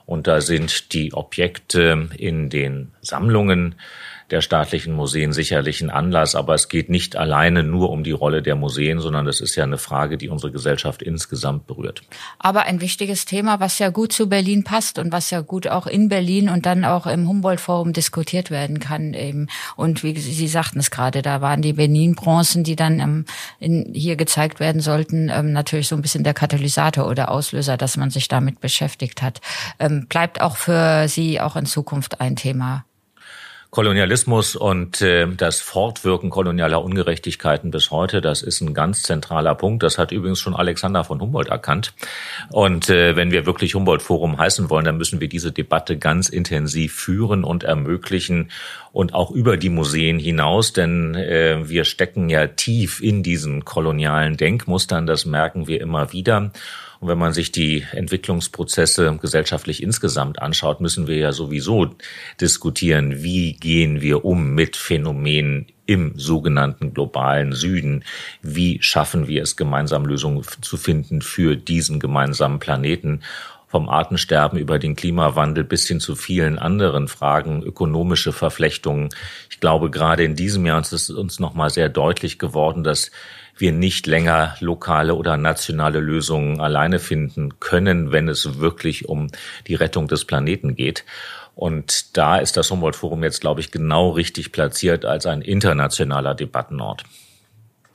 Und 0.05 0.27
da 0.27 0.41
sind 0.41 0.91
die 0.91 1.13
Objekte 1.13 2.09
in 2.17 2.49
den 2.49 2.91
Sammlungen 2.99 3.75
der 4.33 4.41
staatlichen 4.41 4.95
Museen 4.95 5.31
sicherlich 5.31 5.79
ein 5.81 5.91
Anlass, 5.91 6.33
aber 6.33 6.55
es 6.55 6.67
geht 6.67 6.89
nicht 6.89 7.15
alleine 7.15 7.61
nur 7.61 7.91
um 7.91 8.03
die 8.03 8.13
Rolle 8.13 8.41
der 8.41 8.55
Museen, 8.55 8.99
sondern 8.99 9.27
das 9.27 9.41
ist 9.41 9.55
ja 9.55 9.63
eine 9.63 9.77
Frage, 9.77 10.17
die 10.17 10.27
unsere 10.27 10.51
Gesellschaft 10.51 11.03
insgesamt 11.03 11.67
berührt. 11.67 12.01
Aber 12.39 12.63
ein 12.63 12.81
wichtiges 12.81 13.25
Thema, 13.25 13.59
was 13.59 13.77
ja 13.77 13.89
gut 13.89 14.11
zu 14.11 14.27
Berlin 14.27 14.63
passt 14.63 14.97
und 14.97 15.11
was 15.11 15.29
ja 15.29 15.41
gut 15.41 15.67
auch 15.67 15.85
in 15.85 16.09
Berlin 16.09 16.49
und 16.49 16.65
dann 16.65 16.83
auch 16.83 17.05
im 17.05 17.27
Humboldt-Forum 17.29 17.93
diskutiert 17.93 18.49
werden 18.49 18.79
kann 18.79 19.13
eben. 19.13 19.49
Und 19.75 20.01
wie 20.01 20.19
Sie 20.19 20.47
sagten 20.47 20.79
es 20.79 20.89
gerade, 20.89 21.21
da 21.21 21.41
waren 21.41 21.61
die 21.61 21.73
Benin-Bronzen, 21.73 22.63
die 22.63 22.75
dann 22.75 22.99
ähm, 22.99 23.25
in, 23.59 23.91
hier 23.93 24.15
gezeigt 24.15 24.59
werden 24.59 24.81
sollten, 24.81 25.29
ähm, 25.29 25.51
natürlich 25.51 25.87
so 25.87 25.95
ein 25.95 26.01
bisschen 26.01 26.23
der 26.23 26.33
Katalysator 26.33 27.07
oder 27.07 27.29
Auslöser, 27.29 27.77
dass 27.77 27.97
man 27.97 28.09
sich 28.09 28.29
damit 28.29 28.61
beschäftigt 28.61 29.21
hat. 29.21 29.41
Ähm, 29.77 30.07
bleibt 30.07 30.41
auch 30.41 30.57
für 30.57 31.07
Sie 31.07 31.39
auch 31.39 31.55
in 31.55 31.67
Zukunft 31.67 32.19
ein 32.19 32.35
Thema. 32.35 32.83
Kolonialismus 33.73 34.55
und 34.55 35.01
äh, 35.01 35.27
das 35.35 35.59
Fortwirken 35.59 36.29
kolonialer 36.29 36.83
Ungerechtigkeiten 36.83 37.71
bis 37.71 37.89
heute, 37.89 38.21
das 38.21 38.43
ist 38.43 38.61
ein 38.61 38.75
ganz 38.75 39.01
zentraler 39.01 39.55
Punkt. 39.55 39.81
Das 39.81 39.97
hat 39.97 40.11
übrigens 40.11 40.39
schon 40.39 40.55
Alexander 40.55 41.03
von 41.03 41.19
Humboldt 41.19 41.49
erkannt. 41.49 41.95
Und 42.51 42.91
äh, 42.91 43.15
wenn 43.15 43.31
wir 43.31 43.47
wirklich 43.47 43.73
Humboldt-Forum 43.73 44.37
heißen 44.37 44.69
wollen, 44.69 44.85
dann 44.85 44.97
müssen 44.97 45.21
wir 45.21 45.27
diese 45.27 45.51
Debatte 45.51 45.97
ganz 45.97 46.29
intensiv 46.29 46.93
führen 46.93 47.43
und 47.43 47.63
ermöglichen 47.63 48.51
und 48.91 49.15
auch 49.15 49.31
über 49.31 49.57
die 49.57 49.69
Museen 49.69 50.19
hinaus, 50.19 50.73
denn 50.73 51.15
äh, 51.15 51.67
wir 51.67 51.83
stecken 51.83 52.29
ja 52.29 52.45
tief 52.45 53.01
in 53.01 53.23
diesen 53.23 53.65
kolonialen 53.65 54.37
Denkmustern, 54.37 55.07
das 55.07 55.25
merken 55.25 55.67
wir 55.67 55.81
immer 55.81 56.13
wieder. 56.13 56.51
Und 57.03 57.09
wenn 57.09 57.17
man 57.17 57.33
sich 57.33 57.51
die 57.51 57.85
Entwicklungsprozesse 57.91 59.17
gesellschaftlich 59.21 59.83
insgesamt 59.83 60.41
anschaut, 60.41 60.79
müssen 60.79 61.05
wir 61.05 61.17
ja 61.17 61.33
sowieso 61.33 61.93
diskutieren, 62.39 63.21
wie 63.21 63.57
gehen 63.57 63.99
wir 63.99 64.23
um 64.23 64.55
mit 64.55 64.77
Phänomenen 64.77 65.65
im 65.85 66.13
sogenannten 66.15 66.93
globalen 66.93 67.51
Süden. 67.51 68.05
Wie 68.41 68.81
schaffen 68.81 69.27
wir 69.27 69.43
es, 69.43 69.57
gemeinsam 69.57 70.05
Lösungen 70.05 70.45
zu 70.61 70.77
finden 70.77 71.21
für 71.21 71.57
diesen 71.57 71.99
gemeinsamen 71.99 72.59
Planeten? 72.59 73.19
vom 73.67 73.89
Artensterben 73.89 74.59
über 74.59 74.77
den 74.77 74.95
Klimawandel 74.95 75.63
bis 75.63 75.87
hin 75.87 75.99
zu 75.99 76.15
vielen 76.15 76.59
anderen 76.59 77.07
Fragen, 77.07 77.63
ökonomische 77.63 78.31
Verflechtungen. 78.31 79.09
Ich 79.49 79.59
glaube, 79.59 79.89
gerade 79.89 80.23
in 80.23 80.35
diesem 80.35 80.63
Jahr 80.67 80.79
ist 80.79 80.93
es 80.93 81.09
uns 81.09 81.39
nochmal 81.39 81.71
sehr 81.71 81.89
deutlich 81.89 82.37
geworden, 82.37 82.83
dass 82.83 83.09
wir 83.57 83.71
nicht 83.71 84.07
länger 84.07 84.55
lokale 84.59 85.15
oder 85.15 85.37
nationale 85.37 85.99
Lösungen 85.99 86.59
alleine 86.59 86.99
finden 86.99 87.59
können, 87.59 88.11
wenn 88.11 88.27
es 88.27 88.59
wirklich 88.59 89.07
um 89.07 89.27
die 89.67 89.75
Rettung 89.75 90.07
des 90.07 90.25
Planeten 90.25 90.75
geht. 90.75 91.05
Und 91.55 92.17
da 92.17 92.37
ist 92.37 92.57
das 92.57 92.71
Humboldt-Forum 92.71 93.23
jetzt, 93.23 93.41
glaube 93.41 93.61
ich, 93.61 93.71
genau 93.71 94.09
richtig 94.09 94.51
platziert 94.51 95.05
als 95.05 95.25
ein 95.25 95.41
internationaler 95.41 96.33
Debattenort. 96.33 97.03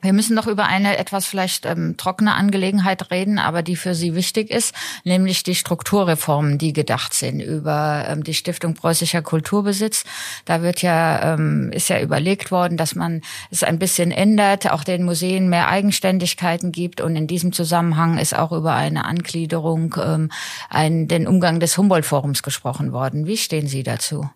Wir 0.01 0.13
müssen 0.13 0.37
noch 0.37 0.47
über 0.47 0.67
eine 0.67 0.97
etwas 0.97 1.27
vielleicht 1.27 1.67
ähm, 1.67 1.97
trockene 1.97 2.35
Angelegenheit 2.35 3.11
reden, 3.11 3.41
aber 3.41 3.63
die 3.63 3.75
für 3.75 3.95
Sie 3.95 4.15
wichtig 4.15 4.51
ist, 4.51 4.73
nämlich 5.03 5.43
die 5.43 5.57
Strukturreformen, 5.57 6.57
die 6.57 6.73
gedacht 6.73 7.15
sind 7.15 7.41
über 7.41 8.05
ähm, 8.09 8.23
die 8.23 8.35
Stiftung 8.35 8.75
Preußischer 8.75 9.23
Kulturbesitz. 9.23 10.05
Da 10.45 10.63
wird 10.63 10.83
ja 10.83 11.35
ähm, 11.35 11.73
ist 11.73 11.89
ja 11.89 12.01
überlegt 12.01 12.53
worden, 12.53 12.77
dass 12.77 12.95
man 12.95 13.23
es 13.51 13.65
ein 13.65 13.81
bisschen 13.81 14.13
ändert, 14.13 14.71
auch 14.71 14.85
den 14.85 15.03
Museen 15.05 15.49
mehr 15.49 15.69
Eigenständigkeiten 15.69 16.71
gibt 16.71 17.01
und 17.01 17.17
in 17.17 17.27
diesem 17.27 17.53
Zusammenhang 17.53 18.19
ist 18.19 18.39
auch 18.39 18.53
über 18.53 18.75
eine 18.75 19.05
Angliederung 19.05 19.97
ähm, 20.01 20.31
ein, 20.71 21.09
den 21.09 21.27
Umgang 21.27 21.59
des 21.59 21.77
Humboldt-Forums 21.77 22.45
gesprochen 22.45 22.93
worden. 22.93 23.27
Wie 23.27 23.37
stehen 23.37 23.67
Sie 23.67 23.83
dazu? 23.83 24.31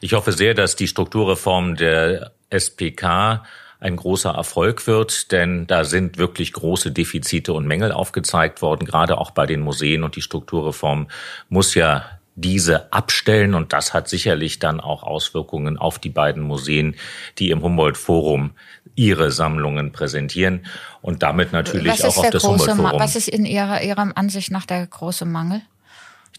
Ich 0.00 0.12
hoffe 0.12 0.30
sehr, 0.30 0.54
dass 0.54 0.76
die 0.76 0.86
Strukturreform 0.86 1.74
der 1.74 2.30
SPK 2.50 3.44
ein 3.80 3.96
großer 3.96 4.30
Erfolg 4.30 4.86
wird, 4.86 5.30
denn 5.30 5.66
da 5.66 5.84
sind 5.84 6.18
wirklich 6.18 6.52
große 6.52 6.90
Defizite 6.90 7.52
und 7.52 7.66
Mängel 7.66 7.92
aufgezeigt 7.92 8.60
worden, 8.60 8.84
gerade 8.84 9.18
auch 9.18 9.30
bei 9.30 9.46
den 9.46 9.60
Museen 9.60 10.02
und 10.02 10.16
die 10.16 10.22
Strukturreform 10.22 11.08
muss 11.48 11.74
ja 11.74 12.04
diese 12.34 12.92
abstellen 12.92 13.54
und 13.54 13.72
das 13.72 13.94
hat 13.94 14.08
sicherlich 14.08 14.60
dann 14.60 14.80
auch 14.80 15.02
Auswirkungen 15.02 15.76
auf 15.76 15.98
die 15.98 16.08
beiden 16.08 16.42
Museen, 16.42 16.94
die 17.38 17.50
im 17.50 17.62
Humboldt 17.62 17.96
Forum 17.96 18.52
ihre 18.94 19.30
Sammlungen 19.30 19.92
präsentieren 19.92 20.66
und 21.00 21.22
damit 21.22 21.52
natürlich 21.52 22.04
auch 22.04 22.16
auf 22.16 22.30
das 22.30 22.44
Humboldt 22.44 22.76
Forum. 22.76 23.00
Was 23.00 23.16
ist 23.16 23.28
in 23.28 23.44
Ihrer, 23.44 23.82
Ihrer 23.82 24.16
Ansicht 24.16 24.50
nach 24.50 24.66
der 24.66 24.86
große 24.86 25.24
Mangel? 25.24 25.62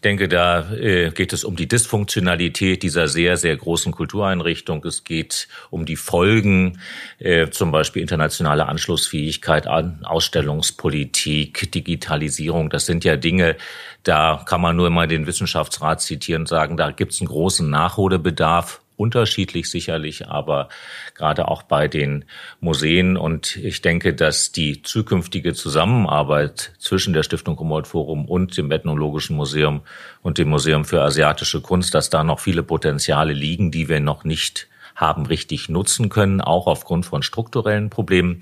Ich 0.00 0.02
denke, 0.02 0.28
da 0.28 0.72
äh, 0.72 1.10
geht 1.10 1.34
es 1.34 1.44
um 1.44 1.56
die 1.56 1.68
Dysfunktionalität 1.68 2.82
dieser 2.82 3.06
sehr, 3.06 3.36
sehr 3.36 3.54
großen 3.54 3.92
Kultureinrichtung. 3.92 4.82
Es 4.86 5.04
geht 5.04 5.46
um 5.68 5.84
die 5.84 5.96
Folgen, 5.96 6.80
äh, 7.18 7.50
zum 7.50 7.70
Beispiel 7.70 8.00
internationale 8.00 8.64
Anschlussfähigkeit 8.64 9.66
an 9.66 10.02
Ausstellungspolitik, 10.02 11.70
Digitalisierung. 11.72 12.70
Das 12.70 12.86
sind 12.86 13.04
ja 13.04 13.16
Dinge, 13.16 13.56
da 14.02 14.42
kann 14.46 14.62
man 14.62 14.74
nur 14.74 14.88
mal 14.88 15.06
den 15.06 15.26
Wissenschaftsrat 15.26 16.00
zitieren 16.00 16.44
und 16.44 16.48
sagen, 16.48 16.78
da 16.78 16.92
gibt 16.92 17.12
es 17.12 17.20
einen 17.20 17.28
großen 17.28 17.68
Nachholbedarf 17.68 18.79
unterschiedlich 19.00 19.70
sicherlich, 19.70 20.28
aber 20.28 20.68
gerade 21.14 21.48
auch 21.48 21.62
bei 21.62 21.88
den 21.88 22.26
Museen. 22.60 23.16
Und 23.16 23.56
ich 23.56 23.80
denke, 23.80 24.14
dass 24.14 24.52
die 24.52 24.82
zukünftige 24.82 25.54
Zusammenarbeit 25.54 26.72
zwischen 26.78 27.14
der 27.14 27.22
Stiftung 27.22 27.58
Humboldt 27.58 27.88
Forum 27.88 28.26
und 28.26 28.56
dem 28.56 28.70
Ethnologischen 28.70 29.36
Museum 29.36 29.80
und 30.22 30.38
dem 30.38 30.50
Museum 30.50 30.84
für 30.84 31.02
asiatische 31.02 31.62
Kunst, 31.62 31.94
dass 31.94 32.10
da 32.10 32.22
noch 32.22 32.40
viele 32.40 32.62
Potenziale 32.62 33.32
liegen, 33.32 33.70
die 33.70 33.88
wir 33.88 34.00
noch 34.00 34.24
nicht 34.24 34.68
haben 34.94 35.24
richtig 35.26 35.70
nutzen 35.70 36.10
können, 36.10 36.42
auch 36.42 36.66
aufgrund 36.66 37.06
von 37.06 37.22
strukturellen 37.22 37.88
Problemen. 37.88 38.40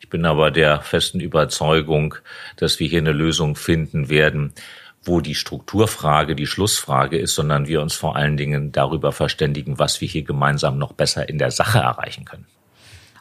Ich 0.00 0.08
bin 0.08 0.24
aber 0.24 0.50
der 0.50 0.80
festen 0.80 1.20
Überzeugung, 1.20 2.14
dass 2.56 2.80
wir 2.80 2.88
hier 2.88 3.00
eine 3.00 3.12
Lösung 3.12 3.56
finden 3.56 4.08
werden, 4.08 4.54
wo 5.02 5.20
die 5.20 5.34
Strukturfrage 5.34 6.34
die 6.34 6.46
Schlussfrage 6.46 7.18
ist, 7.18 7.34
sondern 7.34 7.68
wir 7.68 7.80
uns 7.80 7.94
vor 7.94 8.16
allen 8.16 8.36
Dingen 8.36 8.72
darüber 8.72 9.12
verständigen, 9.12 9.78
was 9.78 10.00
wir 10.00 10.08
hier 10.08 10.22
gemeinsam 10.22 10.78
noch 10.78 10.92
besser 10.92 11.28
in 11.28 11.38
der 11.38 11.50
Sache 11.50 11.78
erreichen 11.78 12.24
können. 12.24 12.46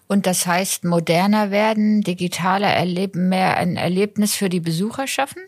Und 0.07 0.25
das 0.25 0.47
heißt, 0.47 0.85
moderner 0.85 1.51
werden, 1.51 2.01
digitaler 2.01 2.69
erleben, 2.69 3.29
mehr 3.29 3.57
ein 3.57 3.75
Erlebnis 3.75 4.35
für 4.35 4.49
die 4.49 4.61
Besucher 4.61 5.05
schaffen? 5.05 5.41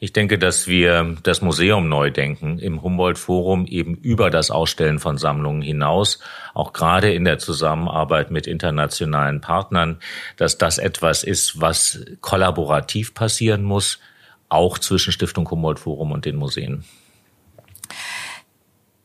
Ich 0.00 0.12
denke, 0.12 0.38
dass 0.38 0.68
wir 0.68 1.16
das 1.24 1.42
Museum 1.42 1.88
neu 1.88 2.12
denken, 2.12 2.60
im 2.60 2.82
Humboldt-Forum 2.82 3.66
eben 3.66 3.96
über 3.96 4.30
das 4.30 4.52
Ausstellen 4.52 5.00
von 5.00 5.18
Sammlungen 5.18 5.60
hinaus, 5.60 6.20
auch 6.54 6.72
gerade 6.72 7.12
in 7.12 7.24
der 7.24 7.38
Zusammenarbeit 7.38 8.30
mit 8.30 8.46
internationalen 8.46 9.40
Partnern, 9.40 9.98
dass 10.36 10.56
das 10.56 10.78
etwas 10.78 11.24
ist, 11.24 11.60
was 11.60 12.04
kollaborativ 12.20 13.12
passieren 13.12 13.64
muss, 13.64 13.98
auch 14.48 14.78
zwischen 14.78 15.12
Stiftung 15.12 15.50
Humboldt 15.50 15.78
Forum 15.78 16.12
und 16.12 16.24
den 16.24 16.36
Museen. 16.36 16.84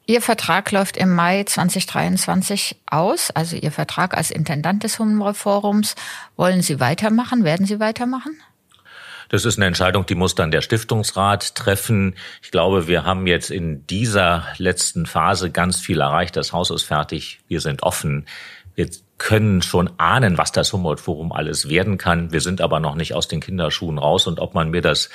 Ihr 0.05 0.21
Vertrag 0.21 0.69
läuft 0.71 0.97
im 0.97 1.15
Mai 1.15 1.45
2023 1.45 2.75
aus, 2.87 3.31
also 3.31 3.55
Ihr 3.55 3.71
Vertrag 3.71 4.17
als 4.17 4.31
Intendant 4.31 4.83
des 4.83 4.99
Humboldt 4.99 5.37
Forums. 5.37 5.95
Wollen 6.35 6.61
Sie 6.61 6.81
weitermachen? 6.81 7.45
Werden 7.45 7.65
Sie 7.65 7.79
weitermachen? 7.79 8.35
Das 9.29 9.45
ist 9.45 9.57
eine 9.57 9.65
Entscheidung, 9.65 10.05
die 10.05 10.15
muss 10.15 10.35
dann 10.35 10.51
der 10.51 10.61
Stiftungsrat 10.61 11.55
treffen. 11.55 12.15
Ich 12.41 12.51
glaube, 12.51 12.87
wir 12.87 13.05
haben 13.05 13.25
jetzt 13.25 13.49
in 13.49 13.87
dieser 13.87 14.45
letzten 14.57 15.05
Phase 15.05 15.49
ganz 15.49 15.79
viel 15.79 16.01
erreicht. 16.01 16.35
Das 16.35 16.51
Haus 16.51 16.69
ist 16.69 16.83
fertig. 16.83 17.39
Wir 17.47 17.61
sind 17.61 17.81
offen. 17.81 18.27
Wir 18.75 18.89
können 19.17 19.61
schon 19.61 19.89
ahnen, 19.97 20.37
was 20.37 20.51
das 20.51 20.73
Humboldt-Forum 20.73 21.31
alles 21.31 21.69
werden 21.69 21.97
kann. 21.97 22.31
Wir 22.31 22.41
sind 22.41 22.61
aber 22.61 22.79
noch 22.79 22.95
nicht 22.95 23.13
aus 23.13 23.27
den 23.27 23.39
Kinderschuhen 23.39 23.97
raus. 23.97 24.27
Und 24.27 24.39
ob 24.39 24.53
man 24.53 24.69
mir 24.71 24.81
das 24.81 25.09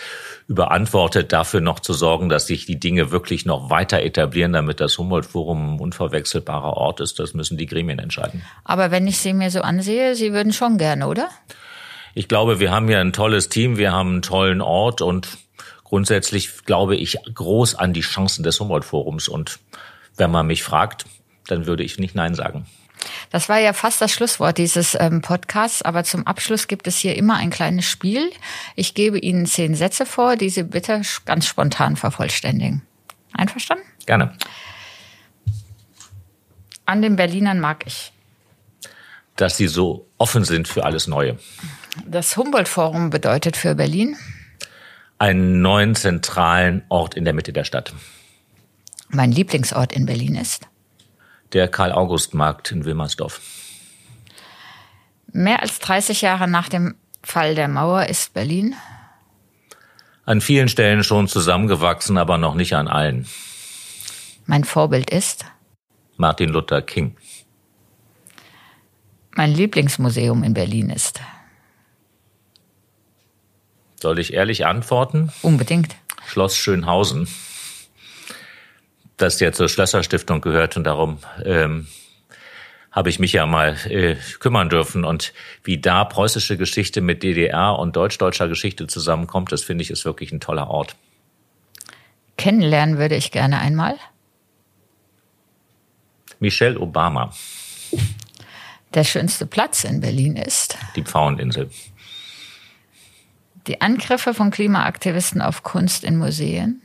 überantwortet, 0.47 1.33
dafür 1.33 1.61
noch 1.61 1.81
zu 1.81 1.93
sorgen, 1.93 2.29
dass 2.29 2.47
sich 2.47 2.65
die 2.65 2.79
Dinge 2.79 3.11
wirklich 3.11 3.45
noch 3.45 3.71
weiter 3.71 4.01
etablieren, 4.01 4.53
damit 4.53 4.81
das 4.81 4.97
Humboldt-Forum 4.97 5.75
ein 5.75 5.81
unverwechselbarer 5.81 6.77
Ort 6.77 7.01
ist, 7.01 7.19
das 7.19 7.35
müssen 7.35 7.59
die 7.59 7.67
Gremien 7.67 7.99
entscheiden. 7.99 8.43
Aber 8.65 8.91
wenn 8.91 9.07
ich 9.07 9.19
Sie 9.19 9.33
mir 9.33 9.51
so 9.51 9.61
ansehe, 9.61 10.15
Sie 10.15 10.33
würden 10.33 10.53
schon 10.53 10.79
gerne, 10.79 11.07
oder? 11.07 11.29
Ich 12.15 12.29
glaube, 12.29 12.61
wir 12.61 12.71
haben 12.71 12.89
hier 12.89 13.01
ein 13.01 13.13
tolles 13.13 13.49
Team, 13.49 13.77
wir 13.77 13.93
haben 13.93 14.13
einen 14.13 14.23
tollen 14.23 14.61
Ort 14.61 15.03
und 15.03 15.29
grundsätzlich 15.85 16.65
glaube 16.65 16.97
ich 16.97 17.19
groß 17.35 17.75
an 17.75 17.93
die 17.93 18.01
Chancen 18.01 18.43
des 18.43 18.59
Humboldt-Forums. 18.61 19.29
Und 19.29 19.59
wenn 20.17 20.31
man 20.31 20.47
mich 20.47 20.63
fragt, 20.63 21.05
dann 21.47 21.67
würde 21.67 21.83
ich 21.83 21.99
nicht 21.99 22.15
Nein 22.15 22.35
sagen. 22.35 22.67
Das 23.31 23.49
war 23.49 23.59
ja 23.59 23.73
fast 23.73 24.01
das 24.01 24.13
Schlusswort 24.13 24.59
dieses 24.59 24.97
ähm, 24.99 25.21
Podcasts, 25.21 25.83
aber 25.83 26.05
zum 26.05 26.27
Abschluss 26.27 26.69
gibt 26.69 26.87
es 26.87 26.99
hier 26.99 27.17
immer 27.17 27.37
ein 27.37 27.51
kleines 27.51 27.85
Spiel. 27.85 28.31
Ich 28.75 28.95
gebe 28.95 29.19
Ihnen 29.19 29.47
zehn 29.47 29.75
Sätze 29.75 30.07
vor, 30.07 30.37
die 30.37 30.51
Sie 30.51 30.63
bitte 30.63 31.03
ganz 31.25 31.47
spontan 31.47 31.97
vervollständigen. 31.97 32.83
Einverstanden? 33.33 33.85
Gerne. 34.07 34.33
An 36.87 37.03
den 37.03 37.17
Berlinern 37.17 37.61
mag 37.61 37.85
ich. 37.87 38.13
Dass 39.37 39.57
sie 39.57 39.69
so 39.69 40.09
offen 40.17 40.45
sind 40.45 40.67
für 40.67 40.85
alles 40.85 41.07
Neue. 41.07 41.39
Das 42.07 42.37
Humboldt-Forum 42.37 43.11
bedeutet 43.11 43.57
für 43.57 43.75
Berlin? 43.75 44.17
Einen 45.19 45.61
neuen 45.61 45.95
zentralen 45.95 46.83
Ort 46.89 47.15
in 47.15 47.25
der 47.25 47.35
Mitte 47.35 47.53
der 47.53 47.65
Stadt. 47.65 47.93
Mein 49.11 49.31
Lieblingsort 49.31 49.93
in 49.93 50.07
Berlin 50.07 50.35
ist? 50.35 50.67
Der 51.53 51.69
Karl-August-Markt 51.69 52.73
in 52.73 52.85
Wilmersdorf. 52.85 53.41
Mehr 55.33 55.63
als 55.63 55.79
30 55.79 56.23
Jahre 56.23 56.49
nach 56.49 56.69
dem 56.69 56.97
Fall 57.23 57.55
der 57.55 57.69
Mauer 57.69 58.07
ist 58.07 58.35
Berlin 58.35 58.75
an 60.29 60.43
vielen 60.43 60.69
Stellen 60.69 61.05
schon 61.05 61.27
zusammengewachsen, 61.27 62.19
aber 62.19 62.37
noch 62.37 62.55
nicht 62.55 62.75
an 62.75 62.87
allen. 62.87 63.27
Mein 64.45 64.65
Vorbild 64.65 65.09
ist 65.09 65.47
Martin 66.19 66.51
Luther 66.51 66.83
King. 66.83 67.17
Mein 69.31 69.55
Lieblingsmuseum 69.55 70.45
in 70.45 70.53
Berlin 70.53 70.91
ist. 70.91 71.23
Soll 73.99 74.19
ich 74.19 74.35
ehrlich 74.35 74.67
antworten? 74.67 75.33
Unbedingt. 75.41 75.97
Schloss 76.27 76.59
Schönhausen 76.59 77.27
das 79.19 79.41
ja 79.41 79.53
zur 79.53 79.69
Schlösserstiftung 79.69 80.41
gehört 80.41 80.77
und 80.77 80.85
darum 80.85 81.19
ähm, 81.45 81.87
habe 82.91 83.11
ich 83.11 83.19
mich 83.19 83.33
ja 83.33 83.47
mal 83.47 83.77
äh, 83.89 84.17
kümmern 84.39 84.71
dürfen. 84.71 85.05
Und 85.05 85.33
wie 85.63 85.79
da 85.79 86.05
preußische 86.05 86.57
Geschichte 86.57 87.01
mit 87.01 87.23
DDR 87.23 87.79
und 87.79 87.97
deutsch-deutscher 87.97 88.49
Geschichte 88.49 88.87
zusammenkommt, 88.87 89.53
das 89.53 89.63
finde 89.63 89.83
ich 89.83 89.91
ist 89.91 90.05
wirklich 90.05 90.33
ein 90.33 90.41
toller 90.41 90.69
Ort. 90.69 90.97
Kennenlernen 92.37 92.99
würde 92.99 93.17
ich 93.17 93.31
gerne 93.31 93.59
einmal. 93.59 93.97
Michelle 96.41 96.79
Obama. 96.79 97.33
Der 98.95 99.05
schönste 99.05 99.47
Platz 99.47 99.85
in 99.85 100.01
Berlin 100.01 100.37
ist. 100.37 100.79
Die 100.97 101.03
Pfaueninsel. 101.03 101.71
Die 103.67 103.81
Angriffe 103.81 104.33
von 104.33 104.51
Klimaaktivisten 104.51 105.43
auf 105.43 105.63
Kunst 105.63 106.05
in 106.05 106.17
Museen 106.17 106.81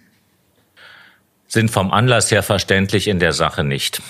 sind 1.53 1.69
vom 1.69 1.91
Anlass 1.91 2.31
her 2.31 2.43
verständlich 2.43 3.07
in 3.07 3.19
der 3.19 3.31
Sache 3.31 3.63
nicht. 3.63 4.01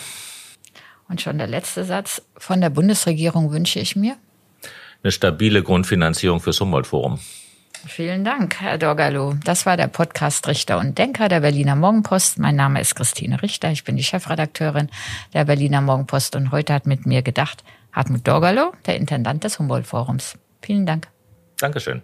Und 1.09 1.21
schon 1.21 1.37
der 1.37 1.47
letzte 1.47 1.83
Satz. 1.83 2.21
Von 2.37 2.61
der 2.61 2.69
Bundesregierung 2.69 3.51
wünsche 3.51 3.79
ich 3.79 3.95
mir? 3.95 4.15
Eine 5.03 5.11
stabile 5.11 5.61
Grundfinanzierung 5.61 6.39
fürs 6.39 6.61
Humboldt-Forum. 6.61 7.19
Vielen 7.85 8.23
Dank, 8.23 8.61
Herr 8.61 8.77
Dorgalo. 8.77 9.35
Das 9.43 9.65
war 9.65 9.75
der 9.75 9.87
Podcast 9.87 10.47
Richter 10.47 10.79
und 10.79 10.97
Denker 10.97 11.27
der 11.27 11.41
Berliner 11.41 11.75
Morgenpost. 11.75 12.39
Mein 12.39 12.55
Name 12.55 12.79
ist 12.79 12.95
Christine 12.95 13.41
Richter. 13.43 13.71
Ich 13.71 13.83
bin 13.83 13.97
die 13.97 14.03
Chefredakteurin 14.03 14.89
der 15.33 15.43
Berliner 15.43 15.81
Morgenpost 15.81 16.37
und 16.37 16.53
heute 16.53 16.73
hat 16.73 16.87
mit 16.87 17.05
mir 17.05 17.21
gedacht 17.21 17.65
Hartmut 17.91 18.25
Dorgalo, 18.25 18.71
der 18.85 18.95
Intendant 18.95 19.43
des 19.43 19.59
Humboldt-Forums. 19.59 20.35
Vielen 20.61 20.85
Dank. 20.85 21.09
Dankeschön. 21.57 22.03